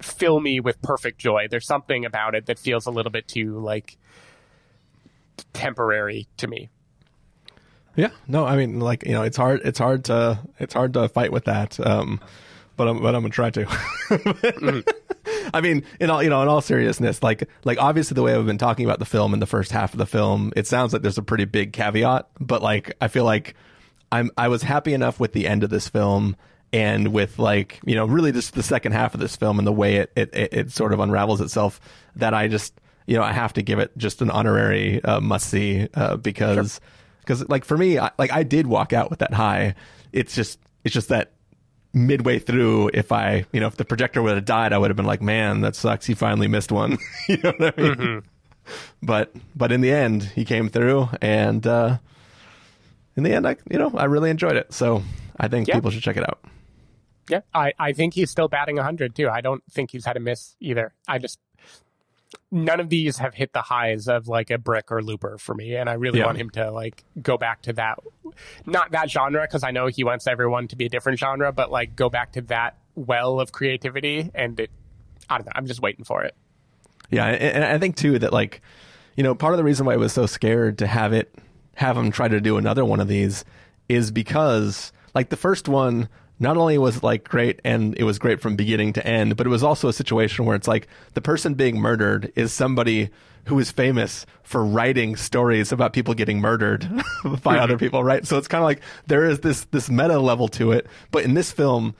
[0.00, 1.48] fill me with perfect joy.
[1.50, 3.96] There's something about it that feels a little bit too like
[5.54, 6.68] temporary to me.
[7.96, 9.62] Yeah, no, I mean, like you know, it's hard.
[9.64, 11.80] It's hard to it's hard to fight with that.
[11.84, 12.20] Um,
[12.76, 13.64] but I'm but I'm gonna try to.
[13.64, 14.80] mm-hmm.
[15.54, 18.44] I mean, in all you know, in all seriousness, like like obviously the way I've
[18.44, 21.00] been talking about the film in the first half of the film, it sounds like
[21.00, 22.28] there's a pretty big caveat.
[22.38, 23.54] But like, I feel like
[24.10, 26.36] I'm I was happy enough with the end of this film
[26.72, 29.72] and with like you know really just the second half of this film and the
[29.72, 31.80] way it it, it, sort of unravels itself
[32.16, 35.48] that I just you know I have to give it just an honorary uh, must
[35.48, 36.80] see uh, because
[37.20, 37.46] because sure.
[37.48, 39.74] like for me I, like I did walk out with that high.
[40.12, 41.32] It's just it's just that
[41.94, 44.96] midway through if I you know if the projector would have died I would have
[44.96, 47.94] been like man that sucks he finally missed one you know what I mean.
[47.94, 48.18] Mm-hmm.
[49.02, 51.66] But but in the end he came through and.
[51.66, 51.98] uh
[53.18, 54.72] in the end, I you know I really enjoyed it.
[54.72, 55.02] So
[55.38, 55.74] I think yeah.
[55.74, 56.38] people should check it out.
[57.28, 59.28] Yeah, I, I think he's still batting 100 too.
[59.28, 60.94] I don't think he's had a miss either.
[61.06, 61.38] I just
[62.50, 65.74] none of these have hit the highs of like a brick or looper for me
[65.76, 66.26] and i really yeah.
[66.26, 67.98] want him to like go back to that
[68.66, 71.70] not that genre because i know he wants everyone to be a different genre but
[71.70, 74.70] like go back to that well of creativity and it
[75.30, 76.34] i don't know i'm just waiting for it
[77.10, 78.60] yeah and i think too that like
[79.16, 81.34] you know part of the reason why i was so scared to have it
[81.78, 83.44] have them try to do another one of these
[83.88, 86.08] is because like the first one
[86.40, 89.50] not only was like great and it was great from beginning to end, but it
[89.50, 93.10] was also a situation where it's like the person being murdered is somebody
[93.44, 96.88] who is famous for writing stories about people getting murdered
[97.44, 98.26] by other people, right?
[98.26, 101.34] So it's kind of like there is this this meta level to it, but in
[101.34, 101.94] this film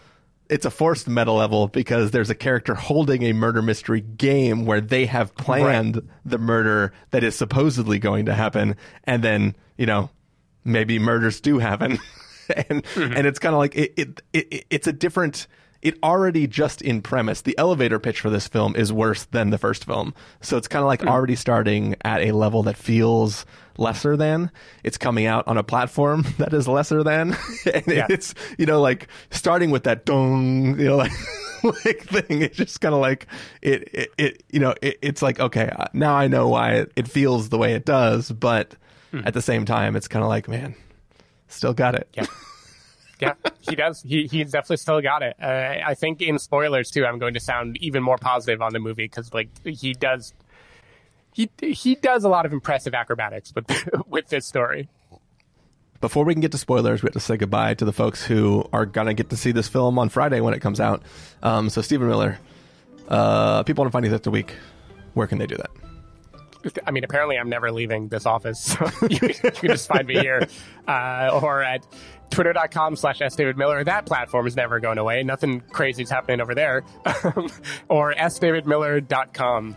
[0.48, 4.80] it's a forced meta level because there's a character holding a murder mystery game where
[4.80, 6.04] they have planned right.
[6.24, 10.10] the murder that is supposedly going to happen and then you know,
[10.64, 11.98] maybe murders do happen.
[12.68, 13.12] and mm-hmm.
[13.14, 15.46] and it's kind of like it, it, it it's a different
[15.80, 19.58] it already just in premise the elevator pitch for this film is worse than the
[19.58, 21.10] first film so it's kind of like mm-hmm.
[21.10, 24.50] already starting at a level that feels lesser than
[24.82, 27.36] it's coming out on a platform that is lesser than
[27.74, 28.06] and yeah.
[28.10, 31.12] it's you know like starting with that dong you know like
[31.84, 33.26] like thing it's just kind of like
[33.62, 37.08] it, it, it you know it, it's like okay now i know why it, it
[37.08, 38.74] feels the way it does but
[39.10, 39.20] Hmm.
[39.24, 40.74] At the same time, it's kind of like, man,
[41.48, 42.08] still got it.
[42.12, 42.26] Yeah.
[43.20, 44.02] yeah, he does.
[44.02, 45.36] He he's definitely still got it.
[45.40, 48.78] Uh, I think in spoilers too, I'm going to sound even more positive on the
[48.78, 50.34] movie because like he does,
[51.32, 53.66] he he does a lot of impressive acrobatics with
[54.06, 54.88] with this story.
[56.00, 58.68] Before we can get to spoilers, we have to say goodbye to the folks who
[58.72, 61.02] are gonna get to see this film on Friday when it comes out.
[61.42, 62.38] Um, so Stephen Miller,
[63.08, 64.54] uh, people want to find you this week.
[65.14, 65.87] Where can they do that?
[66.86, 68.60] I mean, apparently I'm never leaving this office.
[68.60, 70.46] So you, you, can just find me here
[70.86, 71.86] uh, or at
[72.30, 75.22] twitter.com slash s david miller That platform is never going away.
[75.22, 76.84] Nothing crazy is happening over there.
[77.88, 78.38] or S.
[78.38, 79.76] David sdavidmiller.com.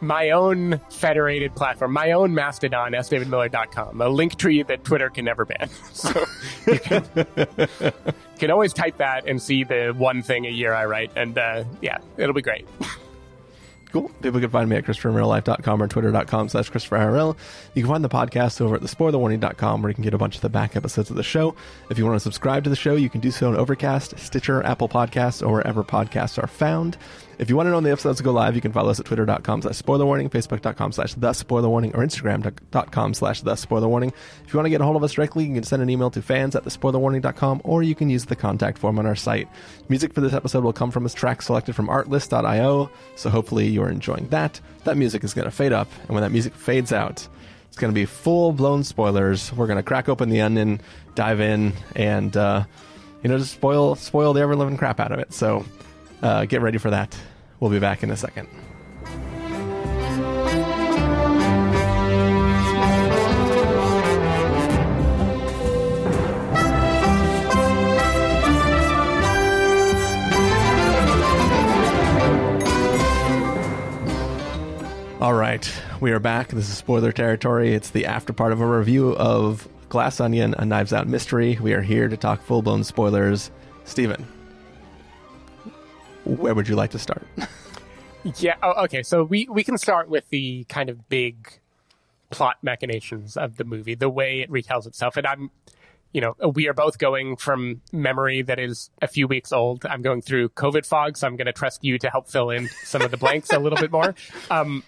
[0.00, 5.44] My own federated platform, my own Mastodon, sdavidmiller.com, a link tree that Twitter can never
[5.44, 5.70] ban.
[5.92, 6.24] So
[6.66, 7.04] you can,
[8.36, 11.12] can always type that and see the one thing a year I write.
[11.14, 12.66] And uh, yeah, it'll be great.
[13.92, 14.10] Cool.
[14.22, 17.36] People can find me at ChristopherInRealLife.com or Twitter.com slash ChristopherIRL.
[17.74, 20.40] You can find the podcast over at TheSpoilerWarning.com where you can get a bunch of
[20.40, 21.54] the back episodes of the show.
[21.90, 24.62] If you want to subscribe to the show, you can do so on Overcast, Stitcher,
[24.64, 26.96] Apple Podcasts, or wherever podcasts are found.
[27.38, 29.06] If you want to know when the episodes go live, you can follow us at
[29.06, 34.12] twitter.com slash spoiler warning, facebook.com slash the spoiler warning, or instagram.com slash the spoiler warning.
[34.44, 36.10] If you want to get a hold of us directly, you can send an email
[36.10, 39.48] to fans at the thespoilerwarning.com, or you can use the contact form on our site.
[39.88, 43.90] Music for this episode will come from a track selected from artlist.io, so hopefully you're
[43.90, 44.60] enjoying that.
[44.84, 47.26] That music is going to fade up, and when that music fades out,
[47.68, 49.52] it's going to be full blown spoilers.
[49.52, 50.80] We're going to crack open the onion,
[51.14, 52.64] dive in, and, uh,
[53.22, 55.32] you know, just spoil, spoil the ever living crap out of it.
[55.32, 55.64] So,
[56.22, 57.16] uh, get ready for that.
[57.60, 58.48] We'll be back in a second.
[75.20, 76.48] All right, we are back.
[76.48, 77.74] This is spoiler territory.
[77.74, 81.56] It's the after part of a review of Glass Onion, a Knives Out mystery.
[81.60, 83.52] We are here to talk full blown spoilers.
[83.84, 84.26] Stephen,
[86.24, 87.26] where would you like to start?
[88.38, 88.54] Yeah.
[88.62, 89.02] Oh, okay.
[89.02, 91.58] So we we can start with the kind of big
[92.30, 95.50] plot machinations of the movie, the way it retells itself, and I'm.
[96.14, 99.86] You know, we are both going from memory that is a few weeks old.
[99.86, 102.68] I'm going through COVID fog, so I'm going to trust you to help fill in
[102.84, 104.14] some of the blanks a little bit more.
[104.50, 104.82] Um,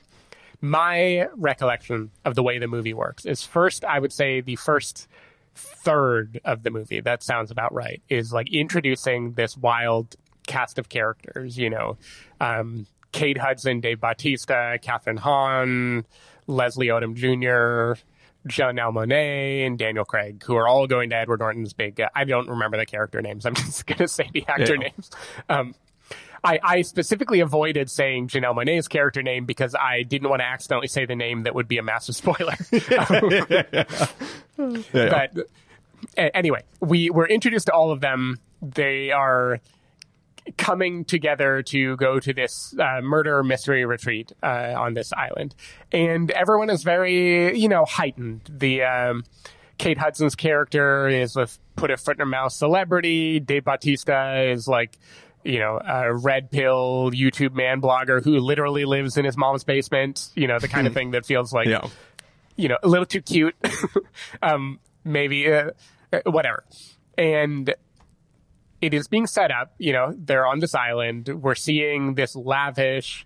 [0.61, 5.09] my recollection of the way the movie works is first, I would say the first
[5.55, 10.89] third of the movie, that sounds about right, is like introducing this wild cast of
[10.89, 11.97] characters, you know,
[12.41, 16.05] um, Kate Hudson, Dave Bautista, Kathryn Hahn,
[16.47, 18.01] Leslie Odom Jr.,
[18.49, 21.99] Janelle Monáe, and Daniel Craig, who are all going to Edward Norton's big.
[22.01, 23.47] Uh, I don't remember the character names.
[23.47, 24.89] I'm just going to say the actor Yeah.
[24.89, 25.11] names.
[25.49, 25.75] Um,
[26.47, 30.89] I, I specifically avoided saying Janelle Monáe's character name because I didn't want to accidentally
[30.89, 32.53] say the name that would be a massive spoiler.
[32.71, 33.65] Yeah,
[34.93, 35.31] yeah.
[35.33, 35.47] But
[36.19, 38.39] a- anyway, we were introduced to all of them.
[38.61, 39.61] They are
[40.57, 45.55] coming together to go to this uh, murder mystery retreat uh, on this island,
[45.93, 48.43] and everyone is very, you know, heightened.
[48.49, 49.25] The um,
[49.79, 53.41] Kate Hudson's character is a put a foot in her mouth celebrity.
[53.41, 54.99] Dave Bautista is like.
[55.47, 60.31] You know, a red pill YouTube man blogger who literally lives in his mom's basement.
[60.35, 61.87] You know, the kind of thing that feels like yeah.
[62.57, 63.55] you know, a little too cute.
[64.43, 65.73] um, maybe, uh,
[66.15, 66.65] uh, whatever.
[67.19, 67.75] And
[68.85, 71.29] it is being set up, you know, they're on this island.
[71.29, 73.25] We're seeing this lavish,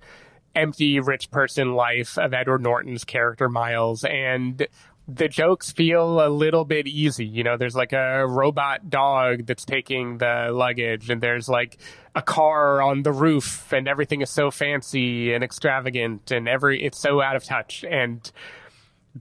[0.55, 4.05] empty, rich person life of Edward Norton's character, Miles.
[4.05, 4.69] And
[5.09, 7.27] the jokes feel a little bit easy.
[7.27, 11.79] You know, there's like a robot dog that's taking the luggage, and there's like
[12.15, 17.01] a car on the roof, and everything is so fancy and extravagant, and every it's
[17.01, 17.85] so out of touch.
[17.91, 18.31] And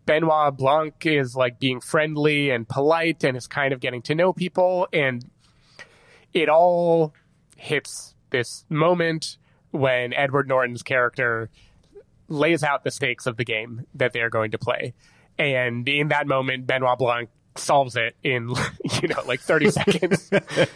[0.05, 4.33] Benoit Blanc is like being friendly and polite and is kind of getting to know
[4.33, 4.87] people.
[4.93, 5.23] And
[6.37, 7.13] it all
[7.55, 9.37] hits this moment
[9.71, 11.49] when Edward Norton's character
[12.27, 14.93] lays out the stakes of the game that they're going to play.
[15.37, 18.49] And in that moment, Benoit Blanc solves it in,
[19.01, 20.31] you know, like 30 seconds.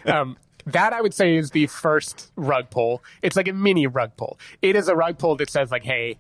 [0.06, 3.04] Um, that I would say is the first rug pull.
[3.22, 4.40] It's like a mini rug pull.
[4.62, 6.18] It is a rug pull that says like, hey,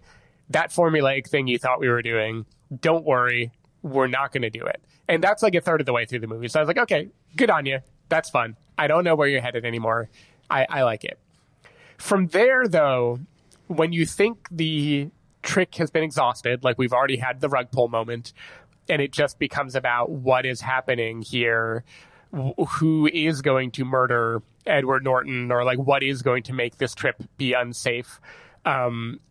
[0.49, 2.45] that formulaic thing you thought we were doing,
[2.79, 3.51] don't worry,
[3.81, 4.81] we're not going to do it.
[5.07, 6.47] And that's like a third of the way through the movie.
[6.47, 7.79] So I was like, okay, good on you.
[8.11, 8.57] That's fun.
[8.77, 10.09] I don't know where you're headed anymore.
[10.49, 11.17] I, I like it.
[11.97, 13.19] From there, though,
[13.67, 15.09] when you think the
[15.43, 18.33] trick has been exhausted, like we've already had the rug pull moment,
[18.89, 21.85] and it just becomes about what is happening here,
[22.35, 26.79] wh- who is going to murder Edward Norton, or like what is going to make
[26.79, 28.19] this trip be unsafe.
[28.65, 29.21] Um,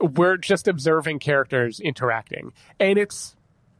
[0.00, 3.36] we're just observing characters interacting, and it's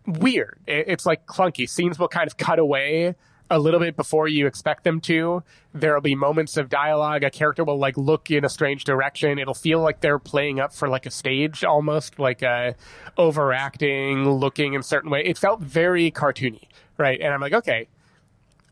[0.06, 0.58] weird.
[0.66, 1.66] It's like clunky.
[1.66, 3.14] Scenes will kind of cut away
[3.50, 5.42] a little bit before you expect them to.
[5.72, 7.22] There'll be moments of dialogue.
[7.22, 9.38] A character will like look in a strange direction.
[9.38, 12.72] It'll feel like they're playing up for like a stage almost, like uh,
[13.16, 15.22] overacting, looking in a certain way.
[15.24, 16.64] It felt very cartoony,
[16.98, 17.20] right?
[17.20, 17.88] And I'm like, okay,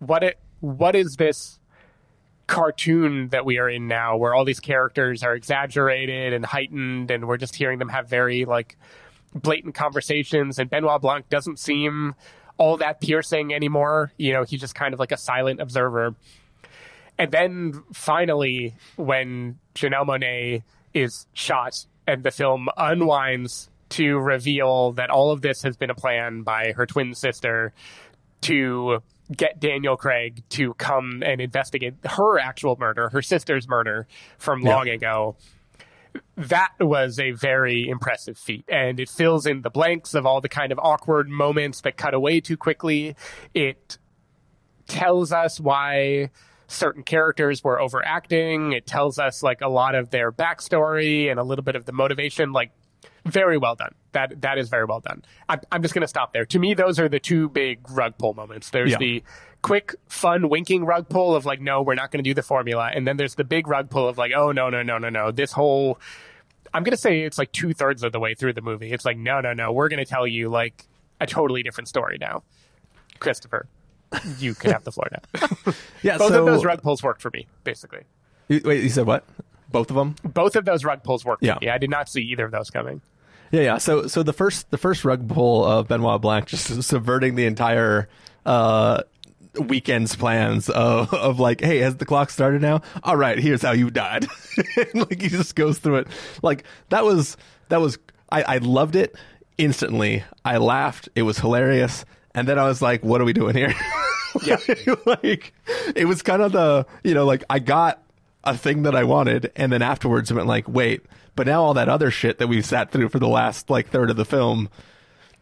[0.01, 1.59] what it, what is this
[2.47, 7.27] cartoon that we are in now where all these characters are exaggerated and heightened and
[7.27, 8.77] we're just hearing them have very like
[9.35, 12.15] blatant conversations and Benoit Blanc doesn't seem
[12.57, 14.13] all that piercing anymore.
[14.17, 16.15] You know, he's just kind of like a silent observer.
[17.19, 21.73] And then finally, when Janelle Monáe is shot
[22.07, 26.73] and the film unwinds to reveal that all of this has been a plan by
[26.73, 27.73] her twin sister
[28.43, 28.99] to
[29.35, 34.07] get Daniel Craig to come and investigate her actual murder, her sister's murder
[34.39, 35.37] from long ago.
[36.37, 40.49] That was a very impressive feat and it fills in the blanks of all the
[40.49, 43.15] kind of awkward moments that cut away too quickly.
[43.53, 43.99] It
[44.87, 46.31] tells us why
[46.67, 48.73] certain characters were overacting.
[48.73, 51.93] It tells us like a lot of their backstory and a little bit of the
[51.93, 52.53] motivation.
[52.53, 52.73] Like
[53.27, 53.95] very well done.
[54.13, 55.23] That that is very well done.
[55.49, 56.45] I'm, I'm just going to stop there.
[56.47, 58.71] To me those are the two big rug pull moments.
[58.71, 58.99] There's Yeah.
[58.99, 59.23] the
[59.65, 62.91] quick fun winking rug pull of like no we're not going to do the formula
[62.95, 65.31] and then there's the big rug pull of like oh no no no no no
[65.31, 65.99] this whole
[66.75, 68.91] I'm gonna say it's like two thirds of the way through the movie.
[68.93, 70.85] It's like, no, no, no, we're gonna tell you like
[71.21, 72.43] a totally different story now.
[73.21, 73.67] Christopher,
[74.39, 75.49] you can have the floor now.
[76.03, 78.03] Yeah, Both so of those rug pulls worked for me, basically.
[78.49, 79.25] You- wait, you said what?
[79.71, 80.17] Both of them?
[80.25, 81.55] Both of those rug pulls worked Yeah.
[81.55, 81.71] for me.
[81.71, 83.01] I did not see either of those coming.
[83.53, 83.79] Yeah, yeah.
[83.79, 88.09] So, so the first, the first rug pull of Benoit Blanc just subverting the entire
[88.45, 89.03] uh,
[89.61, 92.83] weekend's plans of, of like, hey, has the clock started now?
[93.03, 94.27] All right, here's how you died.
[94.95, 96.09] Like he just goes through it.
[96.43, 97.37] Like that was
[97.71, 97.99] that was
[98.31, 99.17] I, I loved it
[99.59, 100.23] instantly.
[100.45, 101.09] I laughed.
[101.17, 102.05] It was hilarious.
[102.37, 103.75] And then I was like, what are we doing here?
[104.45, 104.57] Yeah.
[105.07, 105.53] like
[105.95, 108.03] it was kind of the you know like I got
[108.43, 111.03] a thing that I wanted, and then afterwards I went like, wait,
[111.37, 114.11] but now all that other shit that we've sat through for the last like third
[114.11, 114.69] of the film,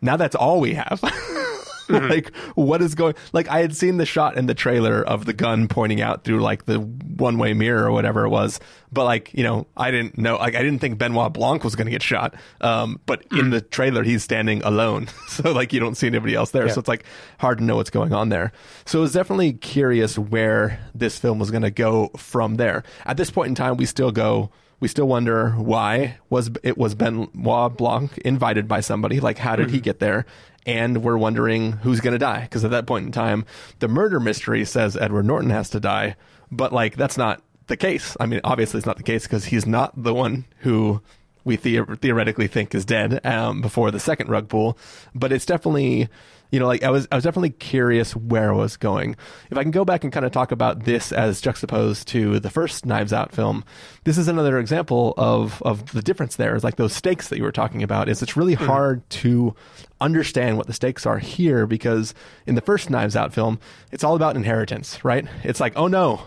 [0.03, 1.01] now that's all we have.
[1.89, 5.33] like what is going like I had seen the shot in the trailer of the
[5.33, 8.61] gun pointing out through like the one way mirror or whatever it was,
[8.93, 11.87] but like you know I didn't know like I didn't think Benoit Blanc was going
[11.87, 12.35] to get shot.
[12.61, 16.51] Um, but in the trailer he's standing alone, so like you don't see anybody else
[16.51, 16.73] there, Yeah.
[16.73, 17.05] so it's like
[17.39, 18.53] hard to know what's going on there.
[18.87, 22.83] So it was definitely curious where this film was going to go from there.
[23.07, 24.51] At this point in time, we still go.
[24.83, 29.21] We still wonder why was it was Benoit Blanc invited by somebody?
[29.21, 30.27] Like, how did he get there?
[30.67, 33.45] And we're wondering who's going to die because at that point in time,
[33.79, 36.17] the murder mystery says Edward Norton has to die,
[36.51, 38.17] but like that's not the case.
[38.19, 41.01] I mean, obviously it's not the case because he's not the one who
[41.45, 44.77] we the- theoretically think is dead um, before the second rug pull.
[45.15, 46.09] But it's definitely,
[46.53, 49.17] you know, like I was, I was definitely curious where I was going.
[49.51, 52.51] If I can go back and kind of talk about this as juxtaposed to the
[52.51, 53.65] first Knives Out film,
[54.05, 56.55] this is another example of of the difference there.
[56.55, 58.11] Is like those stakes that you were talking about.
[58.11, 58.67] Is it's really hmm.
[58.67, 59.57] hard to
[60.01, 62.15] understand what the stakes are here because
[62.47, 63.59] in the first Knives Out film,
[63.91, 65.27] it's all about inheritance, right?
[65.43, 66.27] It's like, oh no,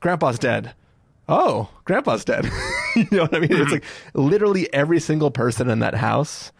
[0.00, 0.74] grandpa's dead
[1.32, 2.44] oh, grandpa's dead.
[2.96, 3.52] you know what I mean?
[3.52, 3.74] It's hmm.
[3.74, 6.50] like literally every single person in that house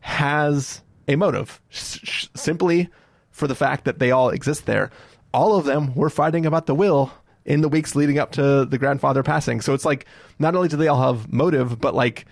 [0.00, 2.88] has a motive simply
[3.30, 4.90] for the fact that they all exist there.
[5.32, 7.12] All of them were fighting about the will
[7.44, 9.60] in the weeks leading up to the grandfather passing.
[9.60, 10.06] So it's like
[10.38, 12.26] not only do they all have motive, but like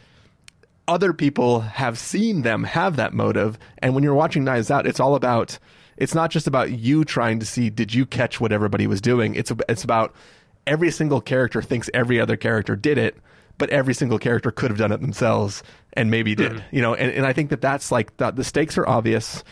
[0.89, 3.59] other people have seen them have that motive.
[3.79, 5.59] And when you're watching Knives Out, it's all about.
[5.97, 9.35] It's not just about you trying to see did you catch what everybody was doing.
[9.35, 10.14] It's it's about
[10.66, 13.16] every single character thinks every other character did it,
[13.59, 15.62] but every single character could have done it themselves
[15.94, 16.62] and maybe did.
[16.70, 19.42] You know, and, and I think that that's like the, the stakes are obvious.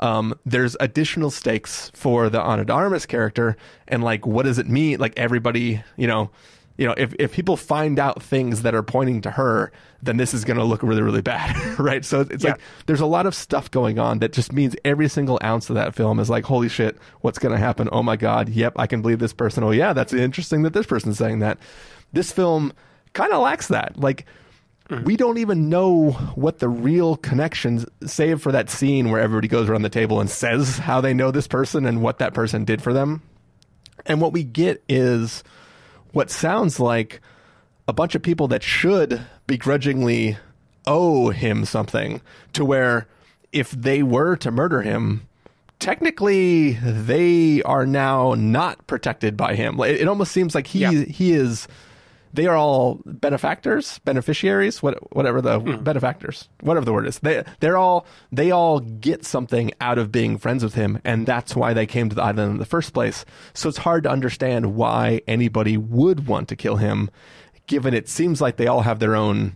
[0.00, 3.56] Um, there's additional stakes for the Ana de character,
[3.86, 4.98] and like, what does it mean?
[4.98, 6.30] Like everybody, you know,
[6.76, 9.70] you know, if, if people find out things that are pointing to her,
[10.02, 12.04] then this is going to look really, really bad, right?
[12.04, 12.52] So it's Yeah.
[12.52, 15.76] like there's a lot of stuff going on that just means every single ounce of
[15.76, 17.88] that film is like, holy shit, what's going to happen?
[17.92, 19.62] Oh my god, yep, I can believe this person.
[19.62, 21.58] Oh yeah, that's interesting that this person's saying that.
[22.12, 22.72] This film
[23.12, 23.98] kind of lacks that.
[23.98, 24.26] Like,
[24.88, 25.04] hmm.
[25.04, 29.68] we don't even know what the real connections, save for that scene where everybody goes
[29.68, 32.82] around the table and says how they know this person and what that person did
[32.82, 33.22] for them.
[34.06, 35.44] And what we get is
[36.12, 37.20] what sounds like
[37.86, 40.36] a bunch of people that should begrudgingly
[40.86, 42.20] owe him something
[42.52, 43.06] to where
[43.52, 45.28] if they were to murder him,
[45.78, 49.78] technically they are now not protected by him.
[49.80, 50.90] It almost seems like he Yeah.
[50.90, 51.68] he is
[52.32, 55.82] they are all benefactors, beneficiaries, what, whatever the hmm.
[55.82, 57.18] benefactors, whatever the word is.
[57.18, 61.54] They they're all they all get something out of being friends with him, and that's
[61.54, 63.24] why they came to the island in the first place.
[63.54, 67.10] So it's hard to understand why anybody would want to kill him,
[67.66, 69.54] given it seems like they all have their own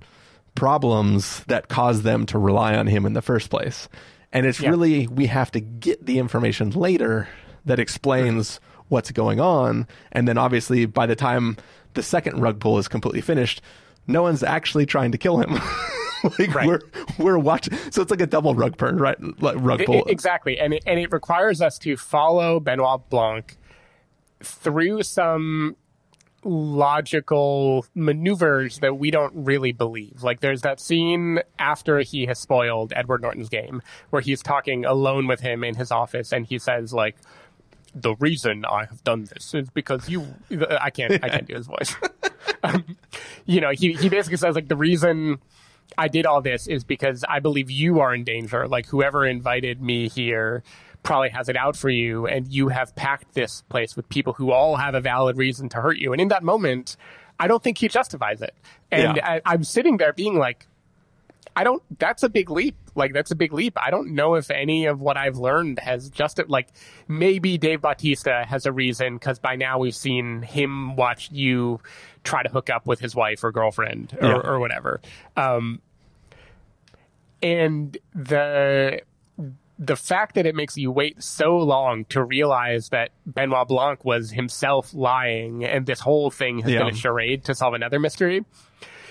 [0.55, 3.89] problems that cause them to rely on him in the first place.
[4.33, 4.71] And it's Yeah.
[4.71, 7.29] really we have to get the information later
[7.65, 8.65] that explains hmm.
[8.89, 11.57] what's going on, and then obviously by the time
[11.97, 13.61] the second rug pull is completely finished,
[14.07, 15.53] no one's actually trying to kill him.
[16.39, 16.67] like Right.
[16.67, 16.81] we're
[17.19, 19.17] we're watching, so it's like a double rug burn, right?
[19.43, 19.97] Like rug pull.
[20.07, 23.57] I- exactly, and it, and it requires us to follow Benoit Blanc
[24.43, 25.77] through some
[26.45, 30.23] logical maneuvers that we don't really believe.
[30.23, 35.27] Like there's that scene after he has spoiled Edward Norton's game where he's talking alone
[35.27, 37.17] with him in his office and he says like
[37.97, 40.27] the reason I have done this is because you
[40.81, 41.97] I can't I can't do his voice.
[42.63, 42.85] um,
[43.47, 45.39] you know, he he basically says like the reason
[45.97, 48.69] I did all this is because I believe you are in danger.
[48.69, 50.63] Like whoever invited me here
[51.03, 54.53] probably has it out for you, and you have packed this place with people who
[54.53, 56.13] all have a valid reason to hurt you.
[56.13, 56.97] And in that moment,
[57.41, 58.55] I don't think he justifies it.
[58.91, 59.27] And Yeah.
[59.27, 60.67] I, I'm sitting there being like,
[61.55, 61.83] I don't.
[61.99, 62.77] That's a big leap.
[62.97, 63.77] Like that's a big leap.
[63.81, 66.69] I don't know if any of what I've learned has just like
[67.09, 71.81] maybe Dave Bautista has a reason because by now we've seen him watch you
[72.25, 74.35] try to hook up with his wife or girlfriend or, Yeah.
[74.45, 75.01] or whatever.
[75.37, 75.81] Um,
[77.43, 79.01] and the
[79.79, 84.31] the fact that it makes you wait so long to realize that Benoit Blanc was
[84.31, 86.79] himself lying and this whole thing has Yeah.
[86.79, 88.43] been a charade to solve another mystery.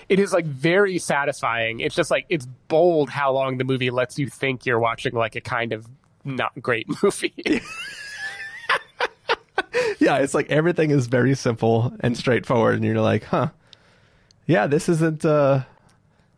[0.09, 1.79] It is like very satisfying.
[1.79, 5.35] It's just like it's bold how long the movie lets you think you're watching like
[5.35, 5.87] a kind of
[6.23, 7.33] not great movie.
[9.99, 13.49] yeah, it's like everything is very simple and straightforward, and you're like, huh,
[14.45, 15.61] yeah, this isn't, uh,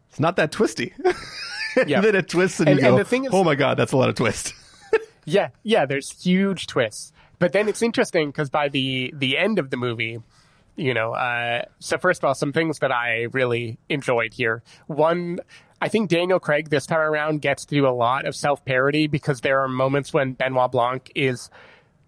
[0.09, 0.93] it's not that twisty.
[1.86, 2.01] Yeah.
[2.01, 3.91] then it twists, and, And- you go, and the thing is- oh my god, that's
[3.91, 4.55] a lot of twist.
[5.26, 5.86] Yeah, yeah.
[5.86, 10.20] There's huge twists, but then it's interesting because by the the end of the movie,
[10.78, 14.63] you know, uh, so first of all, some things that I really enjoyed here.
[14.86, 15.39] One,
[15.82, 19.07] I think Daniel Craig this time around gets to do a lot of self parody
[19.07, 21.49] because there are moments when Benoit Blanc is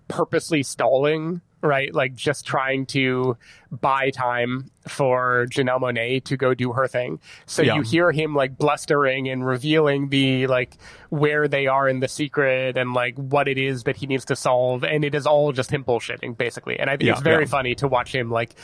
[0.07, 1.93] purposely stalling, right?
[1.93, 3.37] Like just trying to
[3.71, 7.19] buy time for Janelle Monáe to go do her thing.
[7.45, 7.75] So Yeah.
[7.75, 10.77] you hear him like blustering and revealing the like
[11.09, 14.35] where they are in the secret and like what it is that he needs to
[14.35, 14.83] solve.
[14.83, 16.79] And it is all just him bullshitting basically.
[16.79, 17.49] And I think Yeah, it's very yeah.
[17.49, 18.55] funny to watch him like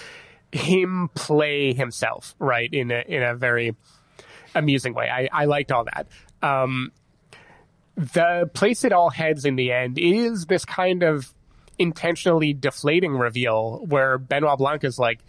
[0.51, 2.71] him play himself, right?
[2.73, 3.75] In a, in a very
[4.55, 5.09] amusing way.
[5.09, 6.07] I, I liked all that.
[6.41, 6.91] Um,
[7.97, 11.33] the place it all heads in the end is this kind of
[11.79, 15.19] intentionally deflating reveal where Benoit Blanc is like,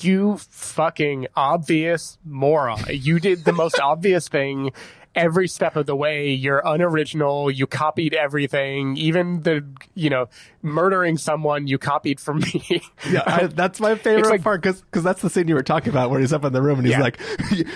[0.00, 2.80] you fucking obvious moron.
[2.90, 4.72] You did the most obvious thing
[5.14, 6.30] every step of the way.
[6.32, 7.50] You're unoriginal.
[7.50, 8.96] You copied everything.
[8.98, 10.28] Even the, you know,
[10.60, 12.82] murdering someone you copied from me.
[13.10, 16.10] Yeah, I, that's my favorite like- part because that's the scene you were talking about
[16.10, 17.02] where he's up in the room and he's Yeah.
[17.02, 17.20] like,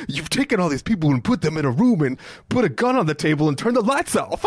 [0.09, 2.19] "You've taken all these people and put them in a room and
[2.51, 4.45] put a gun on the table and turned the lights off."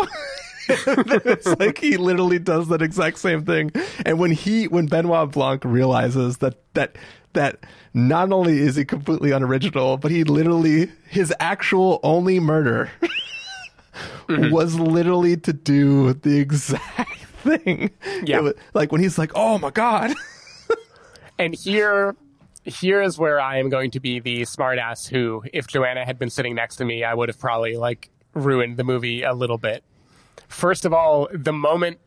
[0.68, 3.72] It's like he literally does that exact same thing.
[4.04, 6.96] And when he, when Benoit Blanc realizes that that
[7.34, 7.58] that
[7.92, 12.90] not only is he completely unoriginal, but he literally his actual only murder
[14.28, 14.50] mm-hmm.
[14.52, 17.90] was literally to do the exact thing.
[18.24, 18.40] Yeah.
[18.40, 20.12] Was- like when he's like, "Oh my god."
[21.38, 22.14] And here,
[22.64, 26.30] here is where I am going to be the smartass who, if Joanna had been
[26.30, 29.82] sitting next to me, I would have probably like ruined the movie a little bit.
[30.54, 31.98] First of all, the moment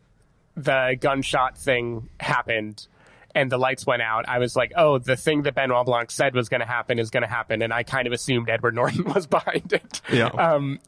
[0.56, 2.88] the gunshot thing happened
[3.34, 6.34] and the lights went out, I was like, oh, the thing that Benoit Blanc said
[6.34, 7.60] was going to happen is going to happen.
[7.60, 10.00] And I kind of assumed Edward Norton was behind it.
[10.10, 10.28] Yeah.
[10.28, 10.80] Um,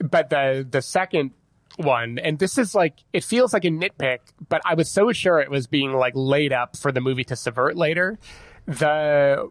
[0.00, 1.30] but the, the second
[1.76, 5.38] one, and this is like, it feels like a nitpick, but I was so sure
[5.38, 8.18] it was being like laid up for the movie to subvert later.
[8.66, 9.50] The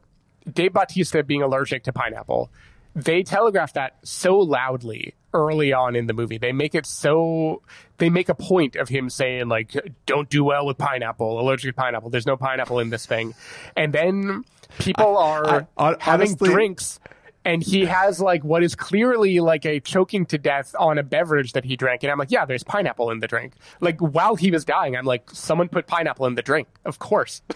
[0.52, 2.52] Dave Bautista being allergic to pineapple,
[2.94, 6.38] they telegraphed that so loudly early on in the movie.
[6.38, 7.62] They make it so
[7.98, 9.72] they make a point of him saying like,
[10.06, 12.10] "Don't do well with pineapple, allergic to pineapple.
[12.10, 13.34] There's no pineapple in this thing,"
[13.76, 14.44] and then
[14.80, 17.00] people are I- hon- having honestly- drinks.
[17.46, 21.52] And he has like what is clearly like a choking to death on a beverage
[21.52, 22.02] that he drank.
[22.04, 23.56] And I'm like, yeah, there's pineapple in the drink.
[23.82, 26.70] Like while he was dying, I'm like, someone put pineapple in the drink.
[26.86, 27.42] Of course.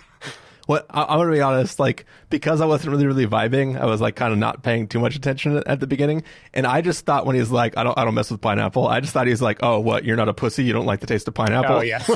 [0.68, 4.00] What I, I'm gonna be honest, like because I wasn't really really vibing, I was
[4.00, 7.26] like kind of not paying too much attention at, the beginning, and I just thought
[7.26, 8.88] when he's like, I don't I don't mess with pineapple.
[8.88, 11.08] I just thought he's like, oh what, you're not a pussy, you don't like the
[11.08, 11.78] taste of pineapple.
[11.78, 12.04] Oh yeah.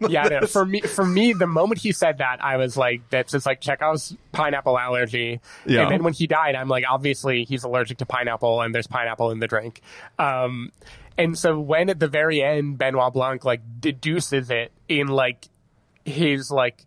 [0.08, 3.32] yeah, no, for me, for me, the moment he said that, I was like, "That's
[3.32, 5.82] just like Chekhov's pineapple allergy." Yeah.
[5.82, 9.30] And then when he died, I'm like, obviously he's allergic to pineapple, and there's pineapple
[9.30, 9.80] in the drink.
[10.18, 10.72] Um,
[11.16, 15.48] and so when at the very end, Benoit Blanc like deduces it in like
[16.04, 16.84] his like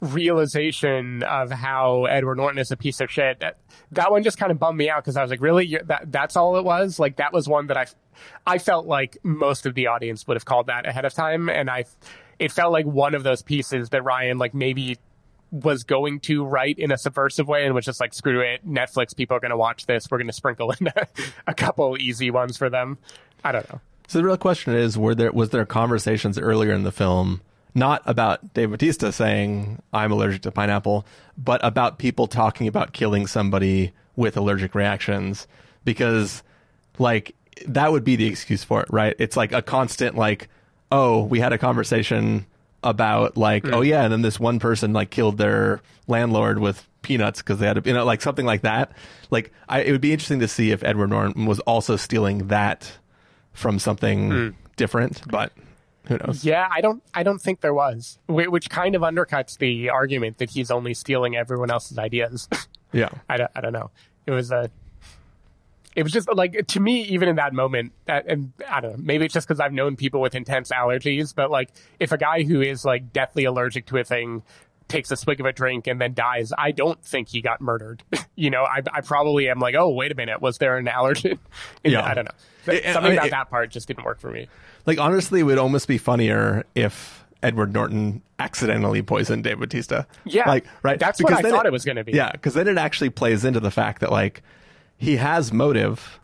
[0.00, 3.40] realization of how Edward Norton is a piece of shit.
[3.40, 3.58] That,
[3.92, 6.12] that one just kind of bummed me out because I was like, really, You're- that
[6.12, 6.98] that's all it was.
[6.98, 7.86] Like that was one that I,
[8.46, 11.70] I felt like most of the audience would have called that ahead of time, and
[11.70, 11.84] I,
[12.38, 14.98] it felt like one of those pieces that Rian like maybe
[15.50, 19.16] was going to write in a subversive way and was just like, screw it, Netflix
[19.16, 20.08] people are going to watch this.
[20.10, 21.06] We're going to sprinkle in a,
[21.46, 22.98] a couple easy ones for them.
[23.44, 23.80] I don't know.
[24.08, 27.40] So the real question is, were there was there conversations earlier in the film
[27.74, 31.06] not about Dave Bautista saying I'm allergic to pineapple,
[31.36, 35.46] but about people talking about killing somebody with allergic reactions
[35.84, 36.42] because
[36.98, 37.34] like
[37.66, 39.14] that would be the excuse for it, right?
[39.18, 40.48] It's like a constant like,
[40.90, 42.46] oh, we had a conversation
[42.82, 43.84] about like, oh hmm.
[43.84, 47.78] yeah, and then this one person like killed their landlord with peanuts because they had,
[47.78, 48.92] a, you know, like something like that.
[49.30, 52.92] Like, I, it would be interesting to see if Edward Norton was also stealing that
[53.52, 54.48] from something hmm.
[54.76, 55.52] different, but
[56.06, 56.44] who knows?
[56.44, 57.02] Yeah, I don't.
[57.14, 61.36] I don't think there was, which kind of undercuts the argument that he's only stealing
[61.36, 62.48] everyone else's ideas.
[62.94, 63.08] Yeah.
[63.28, 63.50] I don't.
[63.56, 63.90] I don't know.
[64.24, 64.70] It was a.
[65.96, 69.02] It was just like to me, even in that moment, that, and I don't know.
[69.02, 72.44] Maybe it's just because I've known people with intense allergies, but like if a guy
[72.44, 74.44] who is like deathly allergic to a thing
[74.88, 78.02] takes a swig of a drink and then dies, I don't think he got murdered.
[78.36, 81.38] you know, I, I probably am like, oh, wait a minute, was there an allergen?
[81.84, 82.04] Yeah.
[82.04, 82.72] I don't know.
[82.72, 84.48] It- Something I- about it- that part just didn't work for me.
[84.86, 90.06] Like, honestly, it would almost be funnier if Edward Norton accidentally poisoned Dave Bautista.
[90.24, 90.98] Yeah, Like, right?
[90.98, 92.12] that's what I thought it was gonna be.
[92.12, 94.42] Yeah, because then it actually plays into the fact that, like,
[94.98, 96.20] he has motive,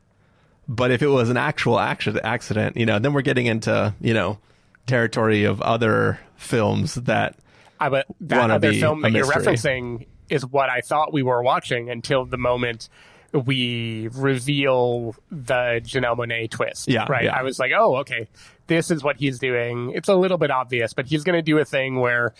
[0.68, 4.12] but if it was an actual accident, accident, you know, then we're getting into, you
[4.14, 4.38] know,
[4.86, 7.36] territory of other films that.
[7.80, 11.90] I but that other film that you're referencing is what I thought we were watching
[11.90, 12.88] until the moment
[13.32, 16.88] we reveal the Janelle Monáe twist.
[16.88, 17.24] Yeah, right.
[17.24, 17.36] yeah.
[17.36, 18.28] I was like, oh, okay,
[18.66, 19.92] this is what he's doing.
[19.94, 22.34] It's a little bit obvious, but he's going to do a thing where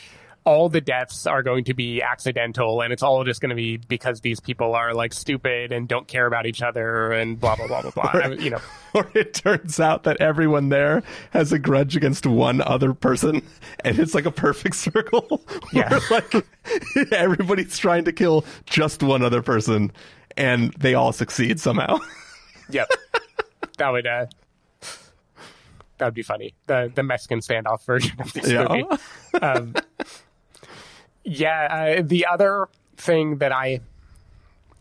[0.45, 3.77] all the deaths are going to be accidental, and it's all just going to be
[3.77, 7.67] because these people are like stupid and don't care about each other, and blah blah
[7.67, 8.11] blah blah blah.
[8.15, 8.61] I- you know.
[8.93, 13.41] Or it turns out that everyone there has a grudge against one other person,
[13.85, 15.45] and it's like a perfect circle.
[15.73, 16.01] Yeah.
[16.11, 16.35] like
[17.13, 19.93] everybody's trying to kill just one other person,
[20.37, 21.99] and they all succeed somehow.
[22.71, 22.89] Yep.
[23.79, 24.27] that would uh
[25.99, 26.55] that would be funny.
[26.67, 28.67] The the Mexican standoff version of this Yeah.
[28.69, 28.85] movie.
[29.41, 29.75] Um,
[31.25, 33.81] yeah, uh, the other thing that I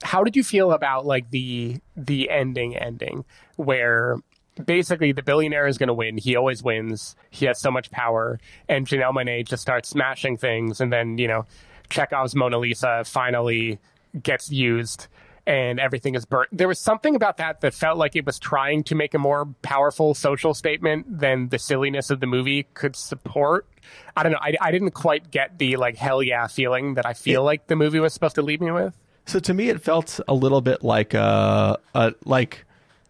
[0.01, 3.25] how did you feel about like the the ending ending
[3.57, 4.17] where
[4.65, 6.17] basically the billionaire is going to win.
[6.17, 7.15] He always wins.
[7.29, 11.27] He has so much power, and Janelle Monáe just starts smashing things, and then you
[11.27, 11.45] know
[11.89, 13.79] Chekhov's Mona Lisa finally
[14.21, 15.07] gets used.
[15.45, 16.49] And everything is burnt.
[16.51, 19.45] There was something about that that felt like it was trying to make a more
[19.61, 23.67] powerful social statement than the silliness of the movie could support.
[24.15, 24.39] I don't know.
[24.41, 27.75] I, I didn't quite get the like hell yeah feeling that I feel like the
[27.75, 28.95] movie was supposed to leave me with.
[29.25, 32.65] So to me, it felt a little bit like uh, uh like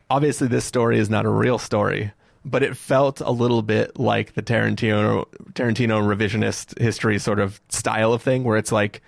[0.09, 2.11] obviously this story is not a real story,
[2.45, 8.13] but it felt a little bit like the Tarantino Tarantino revisionist history sort of style
[8.13, 9.01] of thing, where it's like,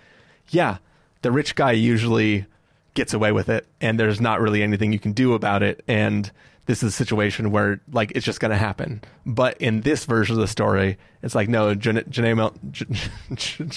[0.50, 0.78] yeah,
[1.22, 2.46] the rich guy usually
[2.94, 6.32] gets away with it, and there's not really anything you can do about it, and
[6.68, 9.02] this is a situation where like it's just going to happen.
[9.26, 13.72] But in this version of the story, it's like no, Jan- Janelle, Jan-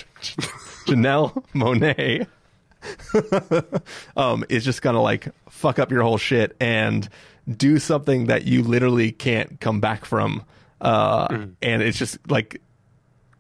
[0.87, 2.27] Janelle Monáe
[4.17, 7.09] um, is just gonna like fuck up your whole shit and
[7.51, 10.43] do something that you literally can't come back from.
[10.81, 12.61] Uh, And it's just like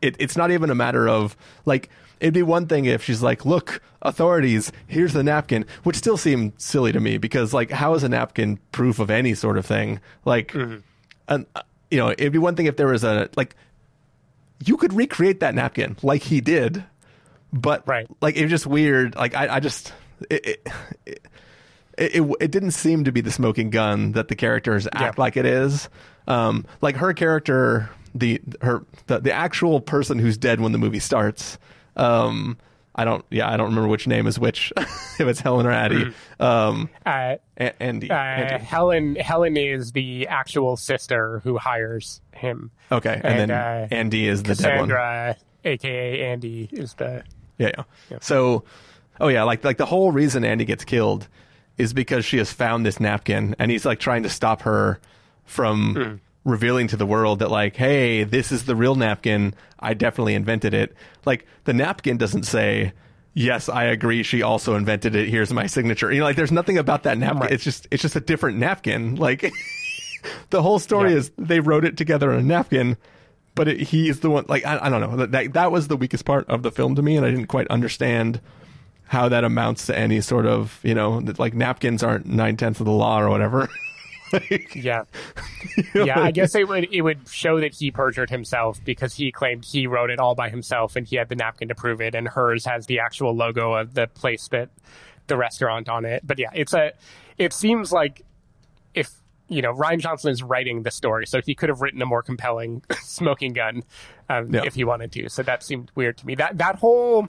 [0.01, 1.91] it, it's not even a matter of like
[2.21, 6.53] it'd be one thing if she's like, "Look, authorities, here's the napkin," which still seemed
[6.59, 10.01] silly to me because like, how is a napkin proof of any sort of thing?
[10.25, 13.55] Like, an, uh, you know, it'd be one thing if there was a like,
[14.65, 16.85] you could recreate that napkin like he did,
[17.53, 18.07] but Right.
[18.21, 19.15] like it was just weird.
[19.17, 19.93] Like I, I just
[20.31, 20.47] it.
[20.47, 20.69] it,
[21.07, 21.27] it
[21.97, 25.13] it, it, it didn't seem to be the smoking gun that the characters act Yeah.
[25.17, 25.89] like it is.
[26.27, 30.99] Um, like her character, the her the, the actual person who's dead when the movie
[30.99, 31.57] starts.
[31.97, 32.59] Um,
[32.97, 34.73] I don't, yeah, I don't remember which name is which.
[34.77, 38.11] if it's Helen or Addie, um, Uh, A- Andy.
[38.11, 38.65] uh, Andy.
[38.65, 42.71] Helen Helen is the actual sister who hires him.
[42.93, 45.37] Okay, and, and, then uh, Andy is the dead one.
[45.65, 47.25] Aka Andy, is the
[47.59, 47.71] Yeah,
[48.11, 48.19] yeah.
[48.21, 48.65] So,
[49.21, 51.27] oh yeah, like like the whole reason Andy gets killed
[51.77, 55.01] is because she has found this napkin, and he's like trying to stop her
[55.45, 59.55] from revealing to the world that like, hey, this is the real napkin.
[59.81, 60.95] I definitely invented it.
[61.25, 62.93] Like the napkin doesn't say.
[63.37, 64.23] Yes, I agree.
[64.23, 65.29] She also invented it.
[65.29, 66.13] Here's my signature.
[66.13, 67.41] You know, like there's nothing about that napkin.
[67.41, 67.51] Right.
[67.53, 69.17] It's just it's just a different napkin.
[69.17, 69.53] Like
[70.51, 71.17] the whole story Yeah.
[71.17, 72.97] is they wrote it together on a napkin,
[73.57, 74.45] but it, he's the one.
[74.49, 75.17] Like I, I don't know.
[75.17, 77.47] That- That that was the weakest part of the film to me, and I didn't
[77.49, 78.41] quite understand
[79.07, 82.87] how that amounts to any sort of you know like napkins aren't nine tenths of
[82.87, 83.69] the law or whatever.
[84.35, 85.05] Like, yeah.
[85.77, 89.15] you know, yeah, I guess it would it would show that he perjured himself because
[89.15, 92.01] he claimed he wrote it all by himself and he had the napkin to prove
[92.01, 94.71] it, and hers has the actual logo of the place that
[95.27, 96.27] the restaurant on it.
[96.27, 96.93] But yeah, it's a.
[97.39, 98.23] It seems like
[98.95, 99.11] if
[99.49, 102.23] you know Rian Johnson is writing the story, so he could have written a more
[102.23, 103.83] compelling smoking gun
[104.29, 104.63] um, Yeah.
[104.65, 105.29] if he wanted to.
[105.29, 106.35] So that seemed weird to me.
[106.35, 107.29] That that whole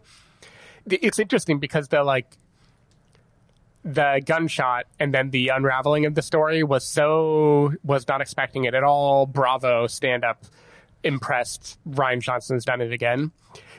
[0.86, 2.38] it's interesting because the like
[3.86, 8.74] the gunshot and then the unraveling of the story was so was not expecting it
[8.74, 9.26] at all.
[9.26, 10.44] Bravo, stand up,
[11.04, 11.78] impressed.
[11.88, 13.32] Rian Johnson's done it again.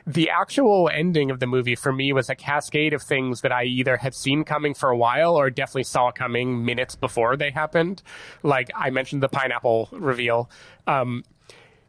[0.07, 3.65] the actual ending of the movie for me was a cascade of things that I
[3.65, 8.03] either had seen coming for a while or definitely saw coming minutes before they happened.
[8.45, 10.49] Like I mentioned the pineapple reveal.
[10.87, 11.25] Um,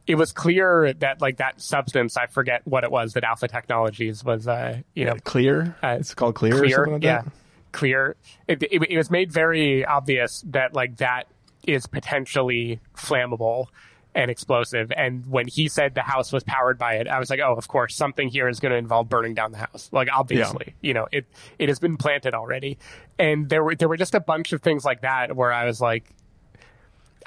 [0.08, 4.24] it was clear that like that substance, I forget what it was that Alpha Technologies
[4.24, 5.76] was, uh, you know, Clear.
[5.84, 6.56] Uh, it's called Clear.
[6.56, 7.32] or clear, something like yeah, that?
[7.72, 8.16] Clear.
[8.48, 11.28] It, it, it was made very obvious that like that
[11.66, 13.68] is potentially flammable
[14.16, 14.92] and explosive.
[14.92, 17.68] And when he said the house was powered by it, I was like, oh, of
[17.68, 19.90] course, something here is going to involve burning down the house.
[19.92, 21.26] Like obviously, you know, it
[21.60, 22.80] it has been planted already.
[23.20, 25.80] And there were there were just a bunch of things like that where I was
[25.80, 26.10] like,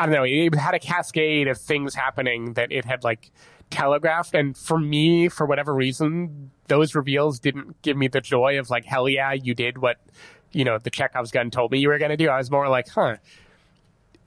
[0.00, 3.30] I don't know, it had a cascade of things happening that it had like
[3.70, 4.34] telegraphed.
[4.34, 8.84] And for me, for whatever reason, those reveals didn't give me the joy of like,
[8.84, 9.98] hell yeah, you did what,
[10.52, 12.28] you know, the Chekhov's gun told me you were going to do.
[12.28, 13.16] I was more like, huh,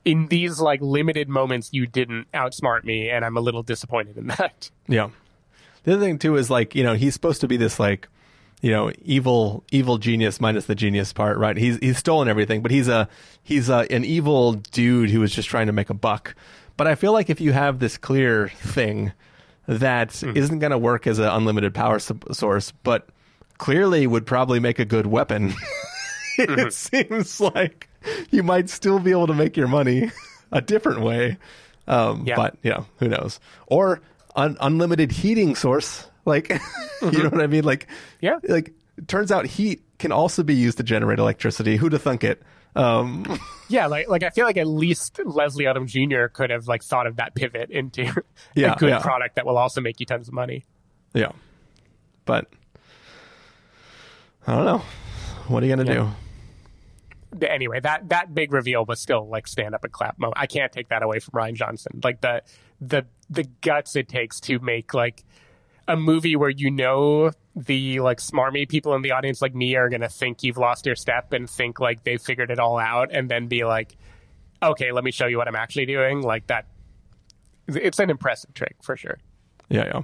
[0.05, 3.09] in these like limited moments, you didn't outsmart me.
[3.09, 4.69] And I'm a little disappointed in that.
[4.87, 5.09] Yeah.
[5.83, 8.07] The other thing too is like you know he's supposed to be this like
[8.61, 12.71] you know evil evil genius minus the genius part right he's he's stolen everything but
[12.71, 13.09] he's a
[13.43, 16.35] he's a, an evil dude who was just trying to make a buck
[16.77, 19.11] but I feel like if you have this clear thing
[19.67, 20.33] that hmm.
[20.33, 23.09] not going to work as an unlimited power s- source but
[23.57, 25.53] clearly would probably make a good weapon.
[26.35, 26.69] It mm-hmm.
[26.69, 27.87] seems like
[28.31, 30.09] you might still be able to make your money
[30.51, 31.37] a different way
[31.87, 32.35] um, Yeah.
[32.35, 33.39] but you know who knows?
[33.67, 34.01] Or
[34.35, 37.29] un- unlimited heating source like you know mm-hmm.
[37.29, 37.63] what i mean?
[37.63, 37.87] Like
[38.19, 38.39] Yeah.
[38.47, 38.73] like
[39.07, 41.77] turns out heat can also be used to generate electricity.
[41.77, 42.41] Who'd have thunk it
[42.75, 46.27] um Yeah, like like I feel like at least Leslie Odom Jr.
[46.27, 48.03] could have like thought of that pivot into
[48.55, 48.99] Yeah, a good yeah.
[48.99, 50.65] product that will also make you tons of money.
[51.13, 51.31] yeah
[52.25, 52.47] but
[54.47, 54.81] i don't know
[55.47, 56.13] what are you gonna Yeah.
[57.41, 60.37] Anyway, that that big reveal was still like stand up and clap moment.
[60.39, 61.99] I can't take that away from Rian Johnson.
[62.03, 62.43] Like the
[62.79, 65.23] the the guts it takes to make like
[65.87, 69.89] a movie where you know the like smarmy people in the audience like me are
[69.89, 73.29] gonna think you've lost your step and think like they figured it all out and
[73.29, 73.95] then be like,
[74.61, 76.21] okay, let me show you what I'm actually doing.
[76.21, 76.65] Like that,
[77.67, 79.19] it's an impressive trick for sure.
[79.69, 80.01] yeah yeah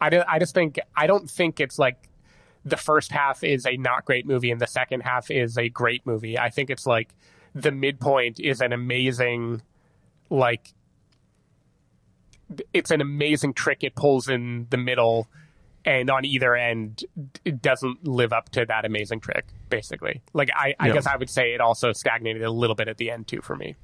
[0.00, 2.08] I, do, I just think I don't think it's like
[2.64, 6.06] the first half is a not great movie and the second half is a great
[6.06, 6.38] movie.
[6.38, 7.14] I think it's like
[7.54, 9.62] the midpoint is an amazing
[10.30, 10.72] like
[12.72, 15.28] it's an amazing trick it pulls in the middle
[15.84, 17.04] and on either end
[17.44, 20.94] it doesn't live up to that amazing trick basically like i, I Yeah.
[20.94, 23.56] guess i would say it also stagnated a little bit at the end too for
[23.56, 23.76] me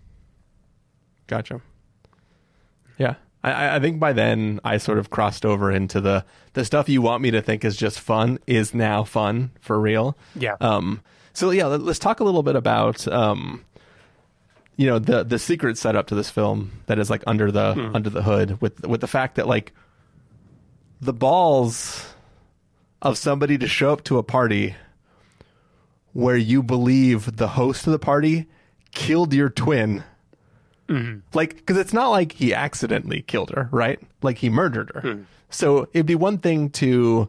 [1.26, 1.60] Gotcha.
[2.98, 6.64] Yeah, I- I, I think by then I sort of crossed over into the the
[6.64, 10.16] stuff you want me to think is just fun is now fun for real.
[10.34, 10.54] Yeah.
[10.60, 11.02] Um.
[11.32, 13.64] So yeah, let, us talk a little bit about um,
[14.76, 17.96] you know, the the secret setup to this film that is like under the hmm.
[17.96, 19.72] under the hood with with the fact that like
[21.00, 22.14] the balls
[23.02, 24.74] of somebody to show up to a party
[26.12, 28.46] where you believe the host of the party
[28.92, 30.02] killed your twin.
[30.88, 31.20] Mm-hmm.
[31.34, 34.00] Like because it's not like he accidentally killed her right?
[34.22, 35.00] Like he murdered her.
[35.00, 35.22] Hmm.
[35.48, 37.28] So it'd be one thing to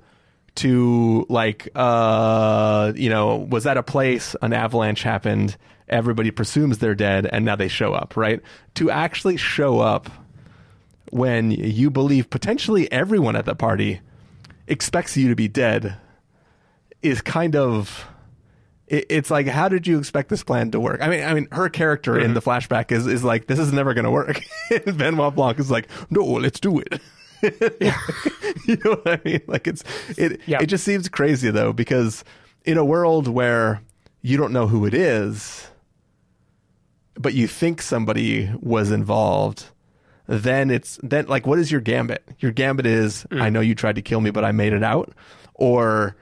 [0.56, 5.56] to like uh you know was at a place an avalanche happened
[5.88, 8.42] everybody presumes they're dead and now they show up right
[8.76, 10.10] to actually show up
[11.12, 14.02] when you believe potentially everyone at the party
[14.68, 15.98] expects you to be dead
[17.02, 18.08] is kind of
[18.88, 21.02] it, it's like how did you expect this plan to work?
[21.02, 22.34] I mean, I mean, her character in mm-hmm.
[22.36, 24.42] the flashback is is like this is never going to work.
[24.72, 27.02] and Benoit Blanc is like, no, let's do it.
[28.66, 29.42] you know what I mean?
[29.48, 29.84] Like it's
[30.18, 30.42] it.
[30.46, 30.60] Yeah.
[30.62, 32.24] It just seems crazy though because
[32.66, 33.82] in a world where
[34.22, 35.70] you don't know who it is,
[37.18, 39.66] but you think somebody was involved.
[40.28, 42.24] Then it's then like what is your gambit?
[42.40, 43.42] Your gambit is mm.
[43.42, 45.14] I know you tried to kill me, but I made it out,
[45.54, 46.16] or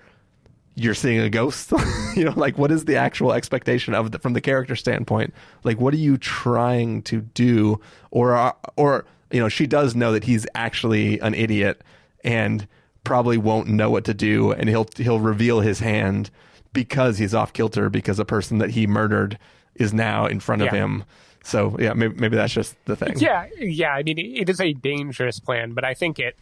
[0.76, 1.72] you're seeing a ghost
[2.16, 5.34] you know like what is the actual expectation of the, from the character standpoint
[5.64, 7.80] like what are you trying to do
[8.12, 11.82] or uh, or you know she does know that he's actually an idiot
[12.24, 12.68] and
[13.06, 16.30] probably won't know what to do and he'll he'll reveal his hand
[16.74, 19.40] because he's off kilter because a person that he murdered
[19.76, 20.76] is now in front of Yeah.
[20.80, 21.04] him
[21.44, 23.92] so yeah maybe, maybe that's just the thing Yeah, yeah.
[23.92, 26.36] I mean, it is a dangerous plan, but I think it,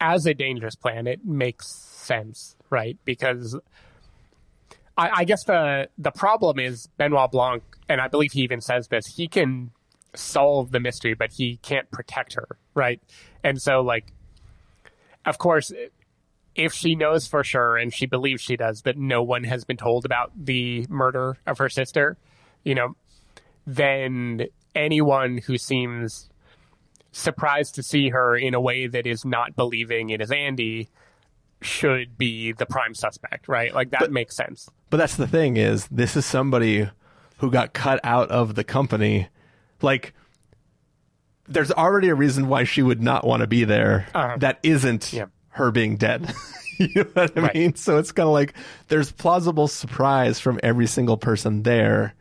[0.00, 2.98] as a dangerous plan, it makes sense, right?
[3.04, 3.56] Because
[4.98, 8.88] I, I guess the the problem is Benoit Blanc, and I believe he even says
[8.88, 9.06] this.
[9.06, 9.70] He can
[10.14, 13.00] solve the mystery, but he can't protect her, right?
[13.42, 14.12] And so, like,
[15.24, 15.72] of course,
[16.54, 19.78] if she knows for sure, and she believes she does, that no one has been
[19.78, 22.18] told about the murder of her sister,
[22.64, 22.96] you know,
[23.66, 26.28] then anyone who seems
[27.12, 30.88] surprised to see her in a way that is not believing it is Andy
[31.60, 33.74] should be the prime suspect, right?
[33.74, 34.68] Like that But- makes sense.
[34.90, 36.88] But that's the thing is this is somebody
[37.38, 39.28] who got cut out of the company.
[39.80, 40.12] Like
[41.48, 44.36] there's already a reason why she would not want to be there Uh-huh.
[44.38, 45.26] that isn't Yeah.
[45.50, 46.32] her being dead.
[46.78, 47.54] you know what I Right.
[47.54, 47.74] mean?
[47.74, 48.54] So it's kind of like
[48.88, 52.14] there's plausible surprise from every single person there.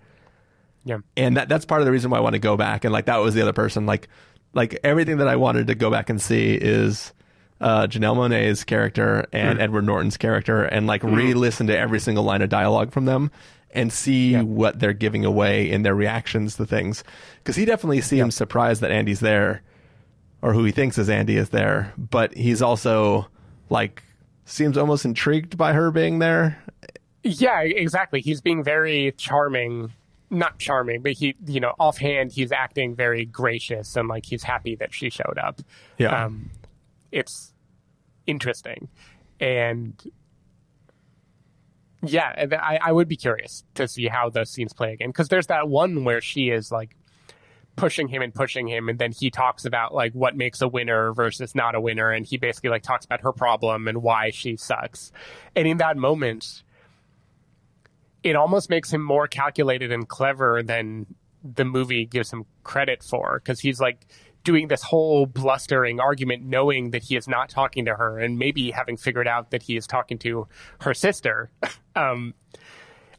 [0.84, 0.98] Yeah.
[1.16, 3.06] and that that's part of the reason why I want to go back and like
[3.06, 4.08] that was the other person like
[4.54, 7.14] like everything that I wanted to go back and see is
[7.62, 9.62] uh, Janelle Monáe's character and Mm.
[9.62, 13.30] Edward Norton's character and like re-listen to every single line of dialogue from them
[13.70, 17.04] and see what they're giving away in their reactions to things
[17.38, 19.62] because he definitely seems surprised that Andy's there
[20.42, 23.28] or who he thinks is Andy is there but he's also
[23.70, 24.02] like
[24.46, 26.62] seems almost intrigued by her being there
[27.24, 28.20] Yeah, exactly.
[28.22, 29.92] He's being very charming.
[30.32, 34.76] Not charming, but he, you know, offhand, he's acting very gracious and like he's happy
[34.78, 35.62] that she showed up.
[35.98, 36.26] Yeah.
[36.26, 36.50] Um,
[37.12, 37.54] it's
[38.26, 38.88] interesting.
[39.40, 40.02] And
[42.02, 45.10] yeah, I, I would be curious to see how those scenes play again.
[45.10, 46.96] Because there's that one where she is like
[47.76, 51.14] pushing him and pushing him and then he talks about like what makes a winner
[51.14, 54.58] versus not a winner and he basically like talks about her problem and why she
[54.58, 55.12] sucks
[55.56, 56.64] and in that moment
[58.24, 61.06] it almost makes him more calculated and clever than
[61.44, 64.06] the movie gives him credit for because he's like
[64.44, 68.72] doing this whole blustering argument knowing that he is not talking to her and maybe
[68.72, 70.48] having figured out that he is talking to
[70.82, 71.50] her sister
[71.96, 72.34] um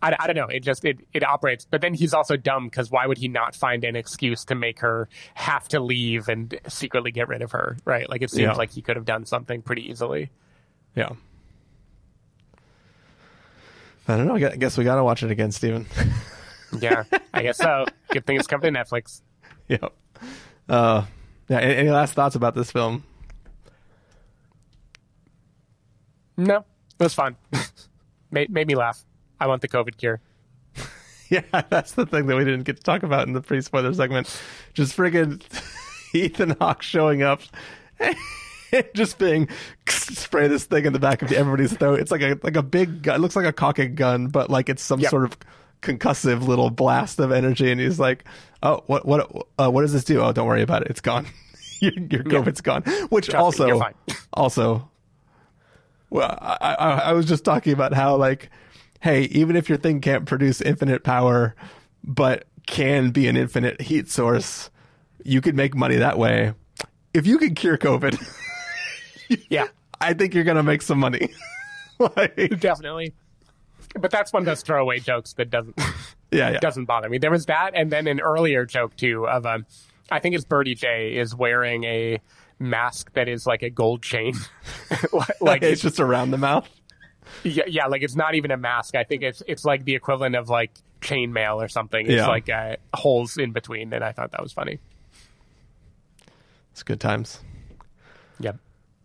[0.05, 0.48] I, I don't know.
[0.48, 3.55] It just it, it operates, but then he's also dumb because why would he not
[3.55, 7.76] find an excuse to make her have to leave and secretly get rid of her?
[7.84, 8.09] Right?
[8.11, 8.53] Like it seems Yeah.
[8.55, 10.30] like he could have done something pretty easily.
[10.96, 11.11] yeah
[14.12, 15.86] I don't know I guess we gotta watch it again Stephen
[16.80, 17.04] Yeah,
[17.34, 17.84] I guess so.
[18.12, 19.22] Good thing it's coming to Netflix.
[19.68, 19.78] yeah
[20.68, 21.04] uh
[21.48, 23.02] yeah any, any last thoughts about this film
[26.36, 26.56] No,
[26.98, 27.36] it was fun.
[28.30, 29.04] made made me laugh.
[29.38, 30.20] I want the COVID cure.
[31.28, 34.28] Yeah, that's the thing that we didn't get to talk about in the pre-spoiler segment.
[34.74, 35.42] Just friggin'
[36.14, 37.40] Ethan Hawke showing up,
[38.94, 39.48] just being
[39.88, 42.00] spray this thing in the back of everybody's throat.
[42.00, 43.16] It's like a like a big gun.
[43.16, 45.10] It looks like a cocking gun, but like it's some Yep.
[45.10, 45.38] sort of
[45.82, 47.70] concussive little blast of energy.
[47.70, 48.24] And he's like,
[48.62, 50.20] "Oh, what what uh, what does this do?
[50.20, 50.88] Oh, don't worry about it.
[50.90, 51.26] It's gone.
[51.80, 53.94] your your COVID's gone." Which Trust also fine.
[54.32, 54.88] also
[56.10, 58.50] well, I, I, I was just talking about how, like,
[59.00, 61.54] hey, even if your thing can't produce infinite power,
[62.04, 64.68] but can be an infinite heat source,
[65.24, 66.52] you could make money that way.
[67.14, 68.22] If you could cure COVID,
[69.48, 69.68] Yeah,
[70.00, 71.28] I think you're gonna make some money.
[71.98, 73.14] like, definitely.
[73.98, 75.78] But that's one of those throwaway jokes that doesn't
[76.30, 77.18] yeah, yeah, doesn't bother me.
[77.18, 79.66] There was that, and then an earlier joke too of um,
[80.10, 82.18] I think it's Birdie Jay is wearing a
[82.58, 84.34] mask that is like a gold chain,
[85.40, 86.68] like it's just around the mouth.
[87.44, 88.94] Yeah, yeah, like it's not even a mask.
[88.94, 90.70] I think it's it's like the equivalent of like
[91.00, 92.06] chainmail or something.
[92.06, 92.26] It's Yeah.
[92.28, 94.78] like uh, holes in between, and I thought that was funny.
[96.72, 97.40] It's good times.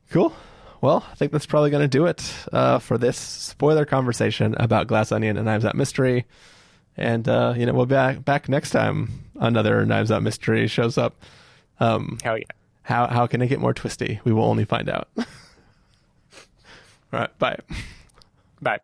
[0.10, 0.34] Cool.
[0.82, 4.88] Well, I think that's probably going to do it uh, for this spoiler conversation about
[4.88, 6.26] Glass Onion and Knives Out Mystery.
[6.96, 10.98] And uh, you know, we'll be back back next time another Knives Out Mystery shows
[10.98, 11.16] up.
[11.80, 12.46] Um, Hell yeah.
[12.84, 14.20] how how can it get more twisty?
[14.24, 15.08] We will only find out.
[15.18, 15.26] All
[17.12, 17.58] right, bye.
[18.62, 18.80] Bye.